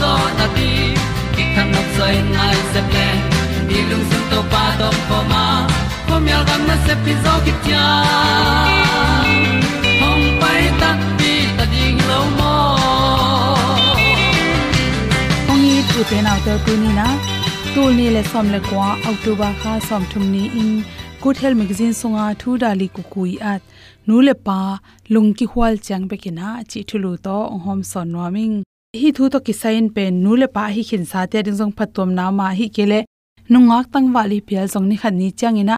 zo 0.00 0.12
na 0.38 0.46
ti 0.56 0.68
ki 1.34 1.44
kan 1.54 1.68
nok 1.74 1.88
sai 1.96 2.14
nai 2.34 2.56
se 2.72 2.80
ple 2.90 3.06
ni 3.68 3.78
lung 3.90 4.04
sun 4.10 4.24
to 4.32 4.40
pa 4.52 4.64
to 4.80 4.88
pa 5.08 5.18
ma. 5.32 5.44
Ko 6.08 6.14
myal 6.26 6.42
gam 6.48 6.62
na 6.68 6.76
se 6.86 6.94
pi 7.04 7.12
zo 7.24 7.34
ki 7.46 7.54
tia 7.64 7.86
hom 10.00 10.20
pai 10.42 10.62
ta 10.82 10.90
ti 11.22 11.32
ta 11.56 11.64
ding 11.72 11.98
lo 12.10 12.20
mo 12.38 12.52
ong 15.52 15.64
i 15.72 15.78
tu 15.94 16.00
te 16.10 16.18
na 16.26 16.34
te 16.44 16.54
tu 16.68 16.76
ni 16.82 16.90
na 17.00 17.08
tu 17.72 17.82
ni 17.96 18.06
le 18.18 18.22
som 18.30 18.46
le 18.54 18.60
kwa 18.68 18.88
october 19.12 19.50
kha 19.64 19.72
som 19.88 20.02
thum 20.12 20.24
ni 20.36 20.44
in. 20.62 20.70
Good 21.22 21.38
health 21.42 21.58
magazine 21.60 21.94
songa 22.00 22.24
thu 22.40 22.50
dali 22.62 22.86
ku 22.96 23.02
kui 23.12 23.32
at 23.52 23.62
nu 24.06 24.16
le 24.26 24.34
pa 24.46 24.60
lung 25.14 25.30
ki 25.38 25.46
hwal 25.52 25.74
chang 25.86 26.04
be 26.10 26.16
kina 26.24 26.48
chi 26.70 26.80
thulu 26.88 27.12
to 27.26 27.36
hom 27.64 27.80
son 27.90 28.08
noming 28.16 28.54
hi 29.00 29.08
thu 29.16 29.24
to 29.32 29.38
kisain 29.46 29.86
pen 29.94 30.12
nu 30.24 30.32
le 30.40 30.46
pa 30.54 30.64
hi 30.74 30.82
khin 30.88 31.04
sa 31.10 31.20
te 31.30 31.38
ding 31.46 31.58
jong 31.60 31.74
phatom 31.76 32.08
na 32.18 32.24
ma 32.38 32.46
hi 32.58 32.66
kele 32.76 32.98
nungak 33.52 33.86
tang 33.92 34.08
wali 34.14 34.38
pial 34.46 34.66
jong 34.72 34.86
ni 34.90 34.96
khan 35.02 35.14
ni 35.20 35.28
chang 35.40 35.58
ina. 35.62 35.76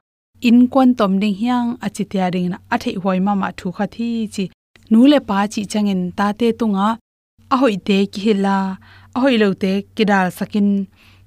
In 0.48 0.58
kon 0.72 0.88
tom 0.98 1.12
ding 1.22 1.36
hiang 1.40 1.68
achi 1.86 2.04
tia 2.10 2.26
ring 2.34 2.48
na 2.52 2.58
athei 2.74 2.96
hoi 3.02 3.18
ma 3.26 3.32
ma 3.42 3.48
thu 3.58 3.68
kha 3.76 3.86
thi 3.94 4.08
chi 4.34 4.44
nu 4.90 5.00
le 5.12 5.18
pa 5.28 5.38
chi 5.52 5.62
chang 5.72 5.88
in 5.92 6.02
ta 6.18 6.26
te 6.38 6.48
tunga. 6.58 6.88
A 7.54 7.56
hoi 7.62 7.76
te 7.86 7.98
ki 8.12 8.20
hila 8.26 8.56
a 9.16 9.18
hoi 9.22 9.36
lo 9.42 9.48
te 9.62 9.72
ki 9.96 10.04
dal 10.10 10.28
sakin. 10.38 10.68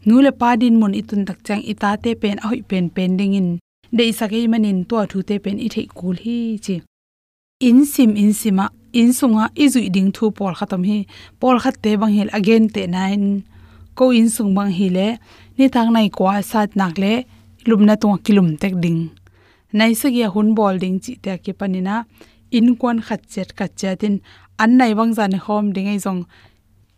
Nu 0.08 0.16
le 0.26 0.32
pa 0.40 0.50
din 0.62 0.76
mun 0.80 0.94
itun 1.00 1.22
tak 1.28 1.40
chang 1.48 1.62
ita 1.72 1.90
te 2.04 2.12
pen, 2.22 2.38
a 2.44 2.46
hoi 2.50 2.62
pen 2.70 2.86
pen 2.96 3.12
ding 3.20 3.34
in. 3.40 3.50
De 3.98 4.06
sakai 4.20 4.44
manin 4.52 4.80
to 4.90 4.98
thu 5.12 5.18
te 5.28 5.36
pen 5.44 5.58
i 5.66 5.68
thei 5.74 5.88
kul 5.98 6.16
hi 6.24 6.38
chi. 6.66 6.76
In 7.68 7.86
sim 7.94 8.12
in 8.24 8.32
sima 8.42 8.66
in 9.00 9.10
sunga 9.18 9.46
izui 9.64 9.88
ding 9.96 10.10
thu 10.16 10.26
pol 10.38 10.54
khatam 10.60 10.82
hi 10.90 10.98
pol 11.40 11.58
khat 11.64 11.76
te 11.84 11.92
bang 12.02 12.14
hil 12.18 12.30
again 12.40 12.64
te 12.76 12.84
nine 12.96 13.28
ko 13.98 14.06
in 14.20 14.28
sung 14.36 14.52
bang 14.58 14.72
hi 14.78 14.88
le 14.98 15.08
ni 15.58 15.66
thang 15.76 15.90
nai 15.96 16.08
kwa 16.18 16.34
sat 16.52 16.70
nak 16.80 16.96
le 17.04 17.14
lumna 17.70 17.96
tung 18.02 18.18
kilum 18.26 18.50
tek 18.62 18.74
ding 18.84 19.02
nai 19.78 19.92
se 20.00 20.08
gi 20.16 20.26
hun 20.34 20.48
bol 20.58 20.76
ding 20.84 20.98
chi 21.04 21.14
te 21.24 21.32
ki 21.44 21.54
panina 21.60 21.96
in 22.58 22.68
kwan 22.80 22.98
khat 23.08 23.22
chet 23.34 23.50
ka 23.58 23.66
chatin 23.80 24.16
an 24.64 24.72
nai 24.80 24.92
bang 24.98 25.12
jan 25.18 25.34
hom 25.46 25.66
ding 25.76 25.90
ai 25.94 26.00
jong 26.06 26.22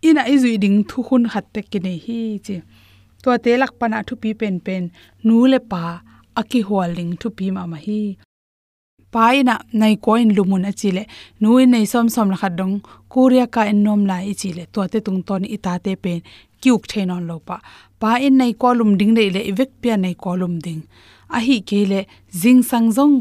ina 0.07 0.23
izui 0.33 0.55
ding 0.63 0.77
thu 0.89 0.99
hun 1.07 1.23
khat 1.31 1.45
tek 1.53 1.65
ki 1.71 1.79
nei 1.85 1.97
hi 2.05 2.19
chi 2.45 2.55
to 3.21 3.29
te 3.43 3.51
lak 3.61 3.73
pana 3.79 3.97
thu 4.07 4.13
pi 4.21 4.29
pen 4.39 4.55
pen 4.65 4.83
nu 5.25 5.35
le 5.51 5.59
pa 5.71 5.83
aki 6.41 6.59
hwaling 6.67 7.11
thu 7.21 7.27
pi 7.37 7.45
ma 7.55 7.63
ma 7.71 7.77
hi 7.85 8.01
pa 9.13 9.23
ina 9.39 9.55
nai 9.79 9.95
ko 10.05 10.11
lumun 10.37 10.65
achile. 10.71 11.03
Nui 11.41 11.65
nei 11.73 11.85
som 11.91 12.07
som 12.15 12.27
la 12.33 12.37
khadong 12.41 12.75
korea 13.13 13.45
ka 13.55 13.61
ennom 13.71 14.01
la 14.09 14.17
ichile 14.31 14.63
to 14.73 14.81
te 14.91 14.99
tung 15.05 15.21
ton 15.27 15.43
ita 15.55 15.73
te 15.85 15.93
pe 16.03 16.13
kyuk 16.61 16.83
thein 16.89 17.11
on 17.15 17.23
lo 17.29 17.37
pa 17.47 17.57
pa 18.01 18.11
in 18.27 18.35
nei 18.41 18.53
kolum 18.61 18.91
ding 18.99 19.13
le 19.17 19.23
le 19.35 19.41
ivek 19.51 19.71
pia 19.81 19.95
nei 19.97 20.15
kolum 20.23 20.53
ding. 20.65 20.81
A 21.35 21.39
hi 21.45 21.57
kele 21.69 21.99
jing 22.41 22.61
sang 22.69 22.87
jong 22.95 23.15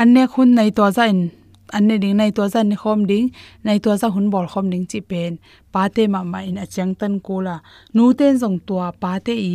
anne 0.00 0.22
khun 0.32 0.50
nei 0.58 0.70
to 0.76 0.84
za 0.96 1.04
in, 1.12 1.22
anne 1.76 1.94
ding 2.02 2.16
nei 2.20 2.30
to 2.36 2.44
za 2.52 2.60
ni 2.70 2.76
khom 2.82 3.00
ding 3.10 3.26
nei 3.64 3.78
to 3.84 3.90
za 4.00 4.08
hun 4.14 4.26
bol 4.32 4.46
khom 4.52 4.66
ding 4.72 4.86
chi 4.90 5.00
pen. 5.10 5.32
Pa 5.72 5.82
te 5.94 6.02
ma 6.12 6.20
ma 6.32 6.38
in 6.50 6.58
achang 6.64 6.92
tan 7.00 7.14
ko 7.26 7.34
la. 7.46 7.56
Nu 7.94 8.04
ten 8.18 8.32
jong 8.42 8.58
to 8.66 8.74
pa 9.02 9.12
te 9.26 9.34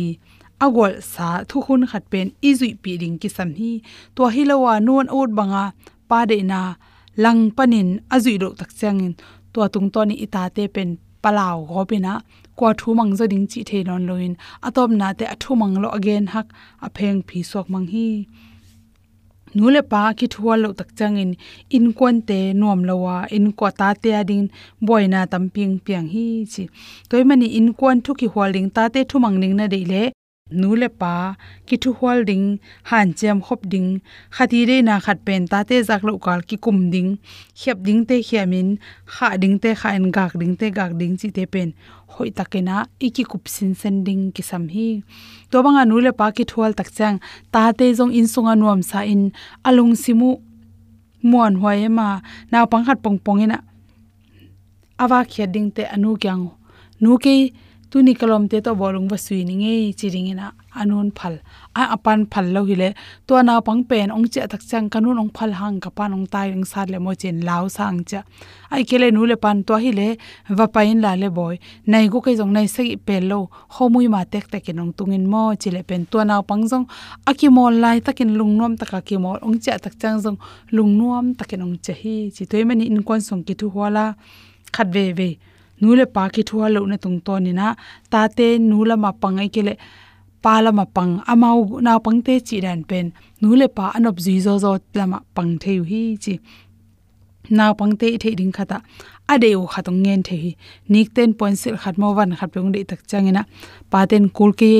agol 0.66 0.92
sa 1.12 1.28
thu 1.48 1.56
khun 1.66 1.82
khat 1.90 2.04
pen 2.12 2.26
izui 2.48 2.70
pi 2.82 2.92
ding 3.02 3.16
ki 3.22 3.28
sam 3.36 3.50
hi 3.58 3.72
to 4.16 4.22
hilawa 4.34 4.72
non 4.86 5.06
out 5.16 5.30
banga 5.38 5.64
pa 6.08 6.18
de 6.30 6.38
na 6.50 6.60
lang 7.22 7.42
panin 7.56 7.88
azui 8.14 8.34
ro 8.42 8.48
tak 8.60 8.70
changin 8.80 9.14
to 9.52 9.60
tung 9.74 9.88
to 9.94 10.00
ni 10.08 10.14
ita 10.24 10.42
te 10.56 10.64
pen 10.74 10.90
palaw 11.22 11.56
go 11.68 11.84
na, 12.06 12.20
kwa 12.56 12.74
thu 12.78 12.88
mang 12.98 13.12
zo 13.18 13.24
ding 13.32 13.46
chi 13.50 13.60
the 13.68 13.78
non 13.88 14.06
loin 14.08 14.34
atop 14.66 14.90
na 15.00 15.08
te 15.18 15.24
athu 15.34 15.52
mang 15.60 15.74
lo 15.82 15.88
again 15.98 16.26
hak 16.34 16.46
a 16.86 16.88
pheng 16.96 17.20
phi 17.28 17.38
sok 17.50 17.66
mang 17.72 17.86
hi. 17.94 18.08
Nule 19.56 19.82
pa 19.90 20.02
ki 20.18 20.26
thuwa 20.32 20.54
lo 20.62 20.68
tak 20.78 20.90
changin 20.98 21.30
in 21.76 21.86
kon 21.98 22.16
te 22.28 22.38
nom 22.60 22.80
lowa 22.88 23.16
in 23.36 23.46
ko 23.58 23.66
ta 23.80 23.88
te 24.02 24.10
adin 24.20 24.44
boina 24.86 25.20
tamping 25.32 25.74
piang 25.84 26.08
hi 26.14 26.26
chi. 26.52 26.62
Toy 27.08 27.22
mani 27.28 27.46
in 27.58 27.68
kon 27.80 27.96
thu 28.04 28.12
ki 28.20 28.26
holding 28.34 28.68
ta 28.76 28.84
te 28.94 29.00
thu 29.10 29.16
mang 29.24 29.36
ning 29.42 29.54
na 29.58 29.66
de 29.74 29.80
le 29.92 30.02
nule 30.50 30.88
pa, 31.00 31.34
ki 31.66 31.76
thu 31.82 31.90
holding 32.00 32.58
han 32.90 33.12
chem 33.18 33.38
khop 33.46 33.60
ding 33.72 33.88
khati 34.36 34.66
re 34.68 34.76
na 34.82 34.94
khat 35.04 35.18
pen 35.26 35.46
ta 35.50 35.62
te 35.68 35.76
jak 35.88 36.02
lo 36.04 36.18
kal 36.24 36.40
ki 36.48 36.56
kum 36.64 36.78
ding 36.94 37.10
khep 37.60 37.78
ding 37.86 38.00
te 38.08 38.16
khiamin 38.28 38.68
kha 39.14 39.28
ding 39.42 39.56
te 39.62 39.70
kha 39.80 39.88
en, 39.98 40.10
gak 40.16 40.32
ding 40.40 40.54
te 40.60 40.66
gak 40.78 40.92
ding 41.00 41.14
chi 41.20 41.28
te 41.36 41.44
pen. 41.46 41.70
Hoi 42.12 42.30
takena 42.38 42.76
iki 43.06 43.22
kup 43.30 43.44
sin 43.54 43.74
sen 43.80 44.04
ding 44.06 44.22
ki 44.34 44.42
sam 44.42 44.64
hi. 44.74 44.88
To 45.50 45.62
banga 45.64 45.84
nule 45.84 46.10
pa, 46.18 46.26
ki 46.36 46.44
thual 46.50 46.72
tak 46.78 46.88
chang, 46.96 47.16
ta 47.52 47.72
te 47.78 47.86
jong 47.98 48.12
in 48.18 48.26
sunga 48.32 48.54
nuam 48.60 48.80
sa 48.90 49.00
in, 49.12 49.22
alung 49.68 49.94
simu 50.02 50.30
muan 51.22 51.54
hoi 51.60 51.78
e 51.86 51.88
ma 51.88 52.20
naw 52.52 52.64
pang 52.70 52.84
khat 52.86 52.98
pong 53.04 53.18
pong 53.24 53.40
ina 53.44 53.58
awa 55.02 55.24
khia 55.30 55.46
ding 55.54 55.70
te 55.76 55.82
anu 55.94 56.16
kyang, 56.22 56.42
nu 57.00 57.16
ke 57.24 57.52
tuni 57.90 58.14
kalom 58.14 58.48
te 58.48 58.60
to 58.60 58.72
bolung 58.80 59.08
ba 59.10 59.16
sui 59.18 59.42
ni 59.44 59.54
nge 59.60 59.74
chiring 59.98 60.30
ina 60.32 60.46
anun 60.80 61.10
phal. 61.18 61.34
A 61.74 61.82
apan 61.96 62.20
phal 62.32 62.46
lo 62.54 62.62
hile 62.68 62.94
to 63.26 63.42
na 63.42 63.60
pang 63.66 63.82
pen 63.90 64.10
ong 64.16 64.28
che 64.32 64.46
tak 64.52 64.62
chang 64.70 64.88
kanun 64.92 65.18
ong 65.22 65.32
phal 65.36 65.50
hang 65.60 65.80
ka 65.84 65.90
pan 65.90 66.14
ong 66.16 66.26
tai 66.32 66.46
ring 66.50 66.64
sat 66.72 66.88
le 66.92 66.98
mo 67.04 67.12
chen 67.14 67.40
lao 67.48 67.66
sang 67.76 68.04
cha. 68.10 68.20
Ai 68.70 68.82
kele 68.88 69.10
nu 69.10 69.26
le 69.26 69.36
pan 69.44 69.64
to 69.66 69.74
hi 69.82 69.90
le, 69.90 70.08
va 70.58 70.66
pain 70.74 71.00
la 71.04 71.12
le 71.22 71.28
boy. 71.38 71.58
Nai 71.90 72.06
go 72.12 72.20
kai 72.20 72.36
jong 72.38 72.52
nai 72.56 72.66
se 72.74 72.82
pe 73.06 73.16
lo 73.30 73.40
homui 73.76 74.06
ma 74.14 74.22
tek 74.32 74.46
tek 74.52 74.68
in 74.70 74.76
nong 74.76 74.92
tungin 74.96 75.24
mo 75.32 75.42
chile 75.62 75.82
pen 75.82 76.06
to 76.10 76.24
na 76.24 76.42
pang 76.42 76.64
jong. 76.70 76.86
Aki 77.26 77.48
mol 77.56 77.74
lai 77.82 77.98
takin 78.06 78.30
lungnom 78.38 78.78
taka 78.78 79.02
ki 79.02 79.16
mol, 79.24 79.38
ong 79.42 79.58
cha 79.58 79.78
tak 79.84 79.98
chang 80.00 80.22
jong 80.22 80.38
lungnom 80.76 81.34
takin 81.38 81.62
ong 81.66 81.76
che 81.84 81.92
hi. 82.00 82.16
Chi 82.34 82.44
toy 82.50 82.62
mani 82.68 82.86
in 82.86 83.02
kon 83.02 83.20
song 83.20 83.42
ki 83.42 83.54
thu 83.58 83.66
wala 83.74 84.14
khat 84.74 84.88
ve 84.94 85.04
ve 85.18 85.30
nule 85.80 86.04
pa 86.14 86.22
ki 86.34 86.42
thua 86.48 86.66
lo 86.74 86.80
na 86.90 86.96
tung 87.04 87.18
to 87.26 87.34
ni 87.44 87.52
na 87.60 87.66
ta 88.12 88.20
te 88.36 88.46
nula 88.70 88.94
ma 89.04 89.10
pangai 89.22 89.48
kele, 89.54 89.74
pala 90.44 90.70
ma 90.72 90.84
pang 90.96 91.14
amau 91.32 91.80
na 91.84 91.98
pang 92.04 92.20
te 92.26 92.34
chi 92.48 92.56
dan 92.64 92.80
pen. 92.90 93.06
Nule 93.42 93.66
pa 93.76 93.84
anop 93.96 94.16
ji 94.24 94.34
zo 94.46 94.54
zo 94.64 94.72
lama 94.98 95.18
pang 95.36 95.52
the 95.62 95.72
hi 95.90 96.00
chi. 96.24 96.34
Na 97.56 97.64
pang 97.78 97.94
te 98.00 98.08
the 98.22 98.30
ding 98.38 98.52
khata, 98.56 98.78
ade 99.32 99.48
u 99.60 99.66
khatong 99.72 100.00
ngen 100.04 100.20
the 100.26 100.36
hi. 100.42 100.50
Nik 100.92 101.08
ten 101.14 101.30
point 101.38 101.56
sil 101.62 101.76
khat 101.82 101.94
mo 102.00 102.08
wan 102.16 102.30
khat 102.38 102.50
pung 102.52 102.72
de 102.74 102.80
tak 102.90 103.00
changina 103.10 103.42
e 103.42 103.46
pa 103.90 104.00
ten 104.10 104.24
kul 104.36 104.52
ke 104.60 104.72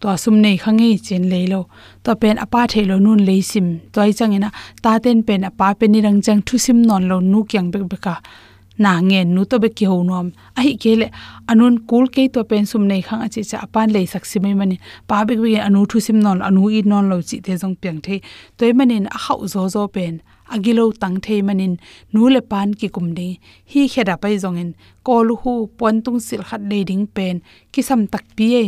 to 0.00 0.06
asum 0.14 0.36
nei 0.44 0.56
khangi 0.62 0.88
e 0.96 0.98
chen 1.06 1.24
le 1.32 1.40
lo. 1.52 1.60
To 2.04 2.10
pen 2.22 2.36
apa 2.44 2.60
the 2.72 2.80
lo 2.90 2.96
nun 3.04 3.18
le 3.18 3.24
leisim 3.28 3.66
toy 3.94 4.10
changina 4.18 4.48
e 4.48 4.80
ta 4.84 4.92
ten 5.04 5.18
pen 5.26 5.40
apa 5.50 5.66
pen 5.78 5.90
ni 5.92 6.00
rang 6.06 6.18
chang 6.26 6.40
thu 6.46 6.54
sim 6.64 6.78
non 6.88 7.02
lo 7.10 7.16
nu 7.32 7.38
kyang 7.50 7.68
bek 7.72 7.84
beka 7.92 8.14
na 8.82 8.92
nge 9.08 9.20
nu 9.34 9.42
to 9.50 9.56
be 9.62 9.68
ki 9.78 9.84
ho 9.90 9.96
nom 10.10 10.26
a 10.58 10.60
hi 10.64 10.72
kele 10.82 11.06
anun 11.50 11.74
kul 11.88 12.04
ke 12.14 12.22
to 12.34 12.40
pen 12.50 12.64
sum 12.70 12.82
nei 12.90 13.02
khang 13.06 13.22
achi 13.26 13.42
cha 13.50 13.58
pan 13.74 13.88
le 13.94 14.00
sak 14.12 14.24
si 14.30 14.38
mai 14.44 14.54
mani. 14.60 14.76
Pa 15.08 15.24
be 15.28 15.34
be 15.42 15.52
anu 15.66 15.80
thu 15.90 15.96
sim 16.06 16.18
non 16.24 16.38
anu 16.48 16.62
i 16.78 16.80
non 16.90 17.04
lo 17.10 17.16
chi 17.28 17.36
te 17.44 17.52
jong 17.60 17.76
piang 17.80 18.00
the 18.06 18.16
toy 18.58 18.72
manin 18.78 19.06
a 19.16 19.18
hau 19.24 19.40
zo 19.52 19.62
zo 19.74 19.82
pen 19.96 20.14
agilo 20.54 20.84
tang 21.02 21.18
the 21.24 21.42
manin, 21.42 21.74
nu 22.12 22.28
le 22.34 22.40
pan 22.50 22.68
ki 22.74 22.88
kum 22.94 23.14
de 23.18 23.28
hi 23.72 23.80
kheda 23.92 24.14
pai 24.22 24.34
jong 24.42 24.58
in 24.62 24.70
kol 25.06 25.28
hu 25.40 25.52
pon 25.78 25.96
tung 26.04 26.20
sil 26.26 26.42
khat 26.48 26.62
le 26.70 26.78
ding 26.88 27.06
pen, 27.16 27.36
ki 27.72 27.82
sam 27.88 28.00
tak 28.12 28.24
pi 28.36 28.46
e. 28.64 28.66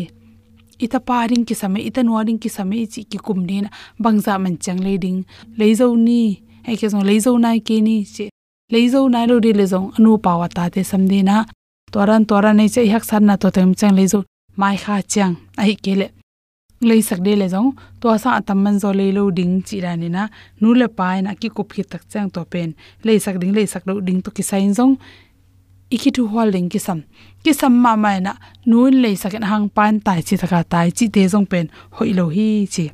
Ita 0.84 0.98
paring 1.08 1.44
ki 1.48 1.54
same 1.54 1.80
ita 1.88 2.02
nuaring 2.02 2.38
ki 2.42 2.48
same 2.56 2.78
chi 2.92 3.00
ki 3.10 3.18
kum 3.26 3.46
din 3.48 3.66
bangza 4.02 4.34
man 4.42 4.54
chang 4.64 4.80
le 4.86 4.94
ding. 5.04 5.20
Le 5.58 5.66
zo 5.78 5.86
ni, 5.94 6.42
ai 6.66 6.76
ke 6.80 6.86
zo 6.92 6.98
le 7.08 7.14
zo 7.24 7.32
nai 7.44 7.58
ke 7.66 7.76
ni 7.86 7.96
che 8.14 8.31
leizo 8.72 9.08
nai 9.14 9.26
lo 9.30 9.36
ri 9.44 9.52
le 9.52 9.66
anu 9.96 10.10
pawa 10.24 10.46
ta 10.56 10.64
te 10.74 10.82
samde 10.90 11.20
na. 11.28 11.36
Toran 11.92 12.22
toran 12.28 12.56
nei 12.56 12.68
che 12.74 12.80
hak 12.92 13.04
san 13.10 13.22
na 13.26 13.34
to 13.36 13.48
tem 13.50 13.70
chang 13.80 13.94
leizo. 13.98 14.18
Mai 14.60 14.76
kha 14.82 14.94
chang 15.12 15.34
ai 15.62 15.74
kele 15.84 16.06
lei 16.82 17.00
sak 17.08 17.20
de 17.26 17.32
le 17.40 17.46
zong 17.54 17.70
to 18.00 18.06
sa 18.18 18.28
atam 18.38 18.58
man 18.64 18.76
zo 18.82 18.90
le 18.92 19.06
lo 19.16 19.30
ding 19.30 19.62
chi 19.66 19.80
ra 19.84 19.92
ni 19.96 20.08
na. 20.08 20.28
Nu 20.60 20.74
le 20.74 20.86
pai 20.98 21.22
na 21.22 21.34
ki 21.40 21.48
ko 21.56 21.62
phi 21.70 21.82
tak 21.92 22.02
chang 22.12 22.28
to 22.34 22.44
pen. 22.52 22.74
Lei 23.06 23.18
sak 23.24 23.38
ding, 23.40 23.52
lei 23.58 23.66
sak 23.66 23.82
lo 23.86 24.00
ding 24.00 24.20
to 24.24 24.30
ki 24.36 24.42
sain 24.42 24.72
zong. 24.78 24.94
Iki 25.94 26.10
thu 26.16 26.22
holding 26.34 26.68
ki 26.72 26.78
sam. 26.86 26.98
Ki 27.44 27.52
sam 27.52 27.74
ma 27.84 27.92
mai 27.96 28.18
na, 28.26 28.32
nu 28.66 28.78
lei 29.02 29.14
sak 29.22 29.32
hang 29.50 29.68
pan 29.76 30.00
tai 30.06 30.20
chi 30.26 30.36
thaka 30.42 30.60
tai 30.72 30.90
chi 30.96 31.06
te 31.14 31.22
zong 31.32 31.46
pen. 31.52 31.66
Hoi 31.96 32.12
lo 32.18 32.24
hi 32.36 32.66
chi 32.74 32.84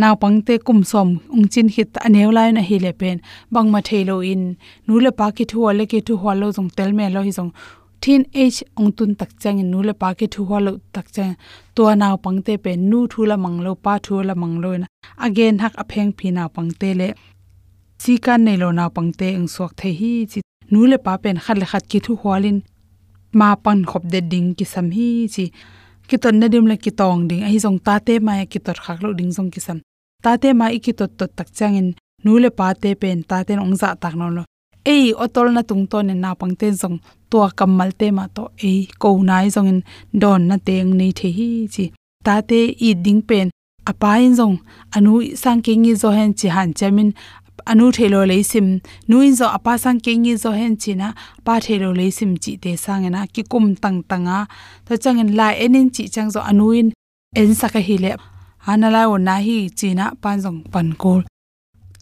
naw 0.00 0.14
pangte 0.22 0.54
kum 0.66 0.80
som 0.90 1.08
ung 1.34 1.46
chin 1.52 1.68
hit 1.74 1.90
anew 2.06 2.30
lai 2.36 2.48
na 2.56 2.62
hi 2.68 2.76
le 2.84 2.92
pen 3.00 3.16
bang 3.52 3.68
ma 3.72 3.80
thelo 3.88 4.16
in. 4.32 4.44
Nu 4.86 4.94
le 5.04 5.10
pa 5.18 5.26
ki 5.36 5.44
thu 5.50 5.58
le 5.78 5.84
ki 5.92 6.00
thu 6.06 6.14
hwa 6.22 6.32
lo 6.40 6.46
jong 6.56 6.70
tel 6.76 6.90
me 6.98 7.04
lo 7.14 7.20
hi 7.26 7.32
jong 7.38 7.52
thin 8.02 8.22
age 8.42 8.60
ong 8.78 8.90
tun 8.96 9.10
tak 9.20 9.30
chang 9.42 9.58
in 9.62 9.68
nu 9.72 9.78
le 9.88 9.94
pa 10.00 10.08
ki 10.18 10.26
thu 10.34 10.40
hwa 10.48 10.58
lo 10.66 10.72
tak 10.94 11.06
chang 11.14 11.34
to 11.74 11.82
naw 12.00 12.14
pangte 12.24 12.54
pen 12.64 12.78
nu 12.90 12.98
thu 13.12 13.20
la 13.30 13.36
mang 13.44 13.58
lo 13.64 13.72
pa 13.84 13.92
thu 14.04 14.14
la 14.28 14.34
mang 14.42 14.56
lo 14.62 14.70
na 14.82 14.86
again, 15.26 15.58
hak 15.62 15.74
apheng 15.82 16.12
phi 16.18 16.30
naw 16.36 16.48
pangte 16.56 16.90
le. 17.00 17.08
Chi 18.02 18.12
kan 18.24 18.40
nei 18.46 18.56
lo 18.62 18.68
naw 18.78 18.88
pangte 18.96 19.26
eng 19.38 19.48
sok 19.54 19.72
the 19.80 19.88
hi 20.00 20.12
chi. 20.30 20.40
Nu 20.72 20.80
le 20.90 20.98
pa 21.06 21.12
pen 21.22 21.36
khat 21.44 21.56
le 21.60 21.66
khat 21.72 21.84
ki 21.90 21.98
thu 22.04 22.12
hwalin 22.22 22.58
ma 23.38 23.48
pan 23.64 23.78
khop 23.90 24.04
de 24.12 24.20
ding 24.32 24.48
ki 24.58 24.64
sam 24.72 24.86
hi 24.96 25.08
chi 25.34 25.44
ki 26.12 26.18
ton 26.24 26.36
na 26.40 26.46
dim 26.52 26.66
la 26.70 26.76
ki 26.84 26.92
tong 27.00 27.20
ding. 27.28 27.42
Ai 27.48 27.56
jong 27.64 27.78
ta 27.86 27.94
te 28.06 28.14
ma 28.26 28.32
ki 28.52 28.60
tor 28.66 28.78
khak 28.84 28.98
lo 29.04 29.08
ding 29.18 29.32
jong 29.36 29.50
ki 29.54 29.60
san 29.66 29.78
ta 30.24 30.32
te 30.42 30.48
ma 30.58 30.66
i 30.76 30.78
ki 30.84 30.92
tot 30.98 31.12
tot 31.18 31.30
tak 31.38 31.48
chang 31.58 31.74
in 31.80 31.88
nu 32.24 32.32
le 32.42 32.50
pa 32.58 32.66
te 32.82 32.90
pen. 33.02 33.18
Ta 33.30 33.36
ten 33.46 33.58
ong 33.64 33.74
za 33.80 33.88
tak 34.02 34.14
no 34.20 34.26
lo. 34.36 34.42
Ei, 34.92 35.04
otol 35.24 35.48
na 35.54 35.62
tung 35.68 35.84
ton 35.92 36.08
na 36.24 36.30
pang 36.40 36.54
ten 36.60 36.74
jong 36.82 36.96
to 37.30 37.38
kamal 37.58 37.90
te 38.00 38.06
ma 38.18 38.24
to. 38.36 38.44
Ei 38.68 38.78
ko 39.02 39.08
nai 39.30 39.46
jong 39.54 39.68
in 39.72 39.80
don 40.22 40.40
na 40.48 40.56
teng 40.66 40.90
nei 40.98 41.12
the 41.18 41.28
hi 41.38 41.48
chi. 41.74 41.84
Ta 42.26 42.34
te 42.48 42.60
i 42.86 42.88
ding 43.04 43.22
pen. 43.28 43.48
Apa 43.90 44.10
in 44.26 44.34
jong 44.38 44.56
anu 44.96 45.12
sang 45.42 45.60
ke 45.64 45.72
ngi 45.82 45.92
zo 46.02 46.08
hen 46.18 46.30
chi 46.38 46.48
han 46.56 46.70
chamin 46.78 47.10
anu 47.70 47.86
thelo 47.96 48.20
leisim 48.30 48.66
nuin 49.08 49.34
zo 49.38 49.46
apa 49.56 49.72
sang 49.78 50.00
ke 50.04 50.12
zo 50.44 50.50
hen 50.52 50.76
china 50.82 51.14
pa 51.44 51.54
thelo 51.60 51.92
leisim 52.00 52.32
chi 52.42 52.52
te 52.62 52.76
sang 52.84 53.04
na 53.10 53.26
ki 53.34 53.42
kum 53.42 53.74
tang 53.82 54.02
tanga. 54.10 54.46
To 54.86 54.92
changin 55.02 55.30
la 55.38 55.48
enin 55.64 55.90
chi 55.94 56.04
chang 56.14 56.30
zo 56.34 56.40
anuin 56.40 56.92
en 57.40 57.54
saka 57.54 57.80
hi 57.88 57.96
le. 58.04 58.12
Hanala 58.66 59.02
o 59.12 59.16
na 59.16 59.36
hi 59.46 59.68
china 59.78 60.04
pan 60.22 60.36
jong 60.42 60.60
pan 60.72 60.88
kol. 61.02 61.22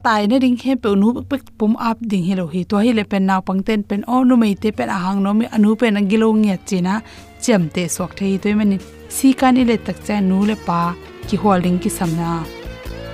Tai 0.05 0.27
na 0.27 0.37
ding 0.39 0.57
he 0.57 0.77
pe 0.83 0.89
nu 1.01 1.09
pe 1.31 1.37
pum 1.59 1.73
ap 1.89 1.99
ding 2.11 2.25
hi 2.29 2.35
lo 2.41 2.47
hi 2.55 2.63
to 2.71 2.77
hi 2.85 2.93
le 2.99 3.05
pen 3.05 3.27
na 3.27 3.41
pang 3.41 3.63
ten 3.67 3.81
pen 3.89 4.01
o 4.15 4.23
nu 4.29 4.35
mei 4.43 4.55
te 4.63 4.69
pen 4.79 4.89
ahang 4.97 5.21
no 5.25 5.31
mi 5.39 5.47
anu 5.57 5.77
pen 5.81 5.99
ang 5.99 6.09
gilo 6.11 6.29
nge 6.33 6.57
china, 6.69 6.95
chem 7.43 7.63
te 7.75 7.83
sok 7.97 8.11
thei 8.19 8.39
to 8.43 8.49
mani 8.59 8.77
si 9.17 9.29
kan 9.41 9.61
ile 9.63 9.77
tak 9.87 9.99
cha 10.07 10.17
nu 10.21 10.39
le 10.49 10.57
pa, 10.67 10.81
ki 11.29 11.37
holding 11.43 11.79
ki 11.83 11.91
samna 11.99 12.60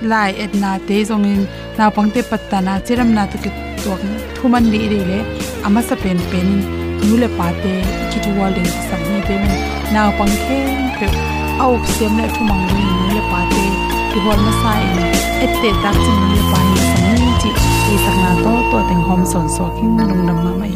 lai 0.01 0.31
et 0.43 0.53
na 0.61 0.77
te 0.87 1.03
zong 1.09 1.25
in 1.25 1.41
na 1.77 1.89
pang 1.95 2.09
te 2.13 2.21
patta 2.29 2.57
na 2.67 2.73
chiram 2.85 3.09
na 3.17 3.23
to 3.31 3.37
ki 3.43 3.49
tok 3.83 4.01
thuman 4.35 4.65
li 4.73 4.81
ri 4.91 5.01
le 5.09 5.19
ama 5.65 5.81
sa 5.87 5.95
pen 6.03 6.19
pen 6.31 6.49
nu 7.07 7.15
le 7.21 7.27
pa 7.37 7.47
te 7.61 7.73
ki 8.11 8.17
tu 8.23 8.29
wal 8.39 8.53
ki 8.65 8.81
sam 8.89 9.01
ni 9.09 9.19
te 9.27 9.35
men 9.41 9.57
na 9.93 10.01
pang 10.17 10.33
khe 10.43 10.59
pe 10.99 11.07
au 11.63 11.73
sem 11.95 12.13
le 12.19 12.25
thumang 12.35 12.63
ni 12.75 12.85
nu 12.99 13.07
le 13.15 13.21
pa 13.31 13.41
te 13.53 13.63
ki 14.11 14.19
hol 14.25 14.39
ma 14.45 14.51
sa 14.61 14.71
in 14.87 14.99
et 15.43 15.51
te 15.61 15.69
tak 15.83 15.95
ching 16.03 16.23
le 16.33 16.41
pa 16.51 16.59
ni 16.69 16.79
sam 16.89 17.05
ni 17.19 17.29
chi 17.41 17.51
e 17.93 17.95
sak 18.03 18.17
na 18.23 18.31
to 18.43 18.53
to 18.71 18.77
teng 18.89 19.03
hom 19.07 19.21
son 19.31 19.47
so 19.55 19.65
king 19.77 19.93
lung 20.09 20.23
nam 20.27 20.37
ma 20.45 20.51
mai 20.59 20.73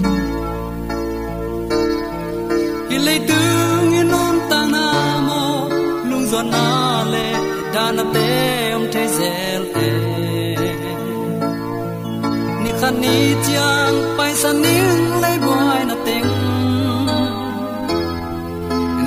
ilei 2.95 3.19
tu 3.27 3.41
ngi 3.89 4.03
nom 4.13 4.35
ta 4.49 4.59
na 4.73 4.85
mo 5.27 5.41
lung 6.09 6.25
zo 6.31 6.41
na 6.53 6.90
na 8.01 8.11
te 8.13 8.75
om 8.75 8.85
te 8.93 9.03
zel 9.17 9.63
e. 9.87 9.89
Ni 12.63 12.71
khan 12.79 12.95
ni 13.03 13.15
chang 13.47 13.97
pai 14.17 14.33
san 14.41 14.55
ni 14.63 14.75
lai 15.23 15.37
boy 15.45 15.79
na 15.89 15.95
teng. 16.05 16.31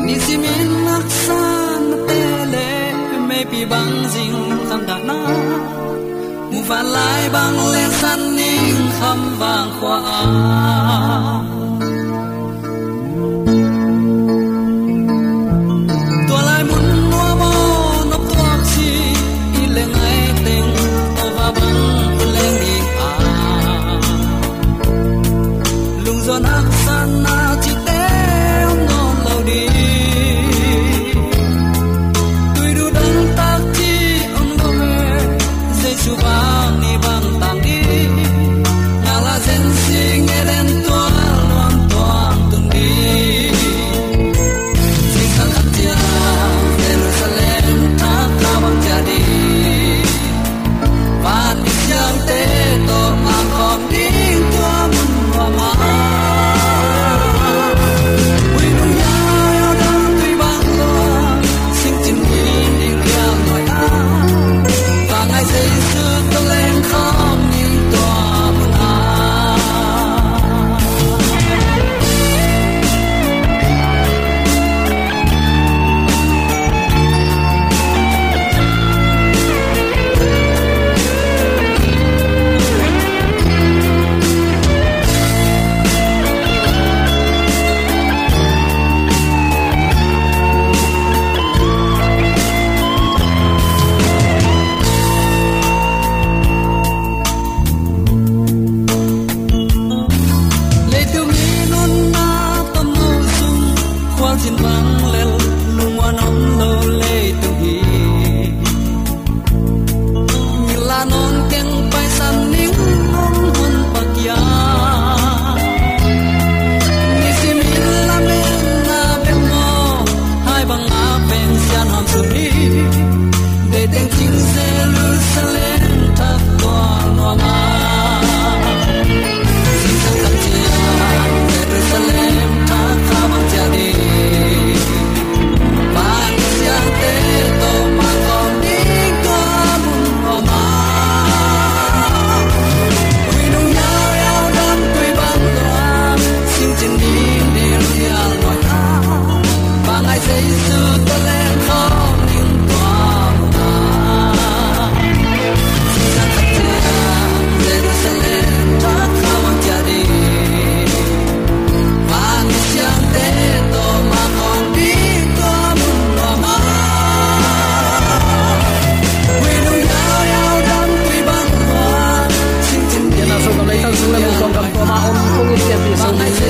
Ni 0.05 0.15
si 0.25 0.35
min 0.43 0.71
nak 0.87 1.07
san 1.25 1.81
na 1.91 1.99
te 2.09 2.21
le 2.53 2.69
e 3.17 3.19
me 3.29 3.39
pi 3.51 3.61
bang 3.73 3.95
jing 4.13 4.43
kham 4.69 4.83
da 4.89 4.97
na. 5.09 5.21
Mu 6.51 6.61
van 6.69 6.87
lai 6.97 7.23
bang 7.35 7.59
le 7.73 7.85
san 8.01 8.21
ni 8.37 8.53
kham 8.99 9.21
bang 9.41 9.71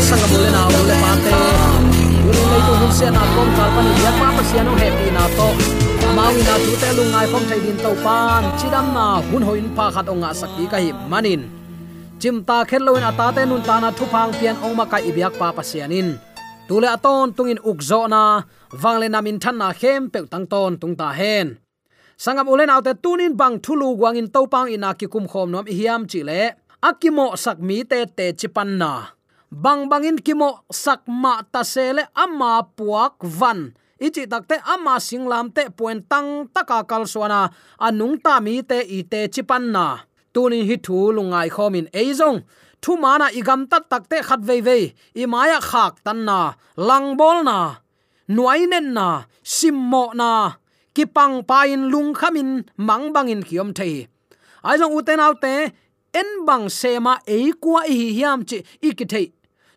sanga 0.08 0.26
bule 0.30 0.48
na 0.56 0.62
bule 0.72 0.94
pate 1.02 1.32
uri 2.26 2.42
nei 2.50 2.62
tu 2.66 2.72
hun 2.80 2.92
se 2.98 3.06
na 3.16 3.22
kom 3.34 3.48
kal 3.56 3.70
pan 3.74 3.86
ya 4.04 4.12
pa 4.20 4.26
pa 4.36 4.42
sian 4.48 4.68
happy 4.80 5.08
na 5.16 5.24
to 5.38 5.48
mawi 6.16 6.40
na 6.46 6.54
tu 6.62 6.72
te 6.82 6.88
lu 6.96 7.04
ngai 7.12 7.26
phong 7.32 7.46
thai 7.50 7.60
din 7.64 7.76
to 7.84 7.90
pan. 8.04 8.42
Chidam 8.58 8.86
na, 8.96 9.06
hun 9.28 9.42
hoin 9.48 9.68
pa 9.76 9.86
khat 9.94 10.06
onga 10.12 10.30
sakti 10.40 10.64
ka 10.72 10.78
hi 10.84 10.90
manin. 11.12 11.42
Chim 12.20 12.36
ta 12.48 12.62
chimta 12.62 12.68
khelloin 12.70 13.04
ata 13.10 13.26
te 13.36 13.42
nun 13.50 13.62
ta 13.68 13.74
na 13.82 13.88
thu 13.98 14.04
phang 14.12 14.30
pian 14.38 14.56
ongma 14.64 14.84
ka 14.92 14.98
ibyak 15.08 15.34
pa 15.40 15.48
pa 15.56 15.62
tu 16.68 16.74
le 16.82 16.88
aton 16.96 17.04
tung 17.04 17.32
tungin 17.36 17.60
ukzo 17.70 18.00
na. 18.14 18.22
Wangle 18.82 19.06
namin 19.14 19.38
than 19.42 19.56
na 19.60 19.68
khem 19.80 20.02
pe 20.12 20.18
tang 20.32 20.46
ton 20.52 20.72
tung 20.80 20.94
ta 21.00 21.08
hen. 21.18 21.46
Sangam 22.22 22.48
ulen 22.52 22.72
autte 22.74 22.92
tunin 23.02 23.32
bang 23.40 23.56
thulu 23.64 23.88
wangin 24.02 24.28
topang 24.34 24.68
ina 24.74 24.90
ki 24.98 25.06
kum 25.12 25.24
khom 25.30 25.48
nom 25.52 25.66
hiam 25.76 26.02
chile 26.10 26.40
akimo 26.88 27.26
sak 27.44 27.58
mi 27.66 27.76
te 27.90 27.98
te 28.16 28.26
chipan 28.38 28.70
na 28.80 28.92
bang 29.50 29.88
bangin 29.90 30.18
kimo 30.18 30.64
sakma 30.72 31.42
ta 31.52 31.62
sele 31.62 32.06
amma 32.14 32.62
puak 32.76 33.20
van. 33.22 33.74
Ichi 34.00 34.26
takte 34.26 34.58
ama 34.66 34.98
singlam 35.00 35.54
te 35.54 35.70
point 35.70 36.02
tang 36.08 36.48
taka 36.54 36.84
kal 36.84 37.06
suana. 37.06 37.50
Anung 37.80 38.20
ta 38.22 38.40
mi 38.40 38.62
te 38.62 38.78
i 38.96 39.02
te 39.02 39.28
chipan 39.28 39.70
na. 39.74 39.86
Tunin 40.34 40.66
hi 40.68 40.76
thu 40.76 41.12
lungai 41.16 41.48
khomin 41.54 41.86
eizong 42.00 42.42
thu 42.82 42.96
mana 42.96 43.26
igam 43.38 43.60
tat 43.70 43.84
takte 43.90 44.18
khat 44.28 44.40
ve 44.48 44.56
ve 44.66 44.78
i 45.22 45.24
maya 45.26 45.58
khak 45.70 45.94
tan 46.04 46.24
na. 46.28 46.38
Lang 46.76 47.16
bol 47.16 47.38
na. 47.48 47.58
Nuai 48.34 48.66
nen 48.72 48.86
na. 48.96 49.08
Simmo 49.42 50.04
na. 50.20 50.30
Kipang 50.94 51.36
pain 51.48 51.90
lung 51.92 52.14
khamin 52.14 52.50
mang 52.76 53.12
bangin 53.14 53.42
khiom 53.48 53.70
thei. 53.78 54.06
Aizong 54.64 54.94
uten 54.98 55.20
autte 55.20 55.54
en 56.20 56.46
bang 56.46 56.66
sema 56.70 57.14
e 57.26 57.52
kwa 57.62 57.80
hi 57.90 58.12
hiam 58.16 58.40
chi 58.48 58.58
ikithei 58.88 59.26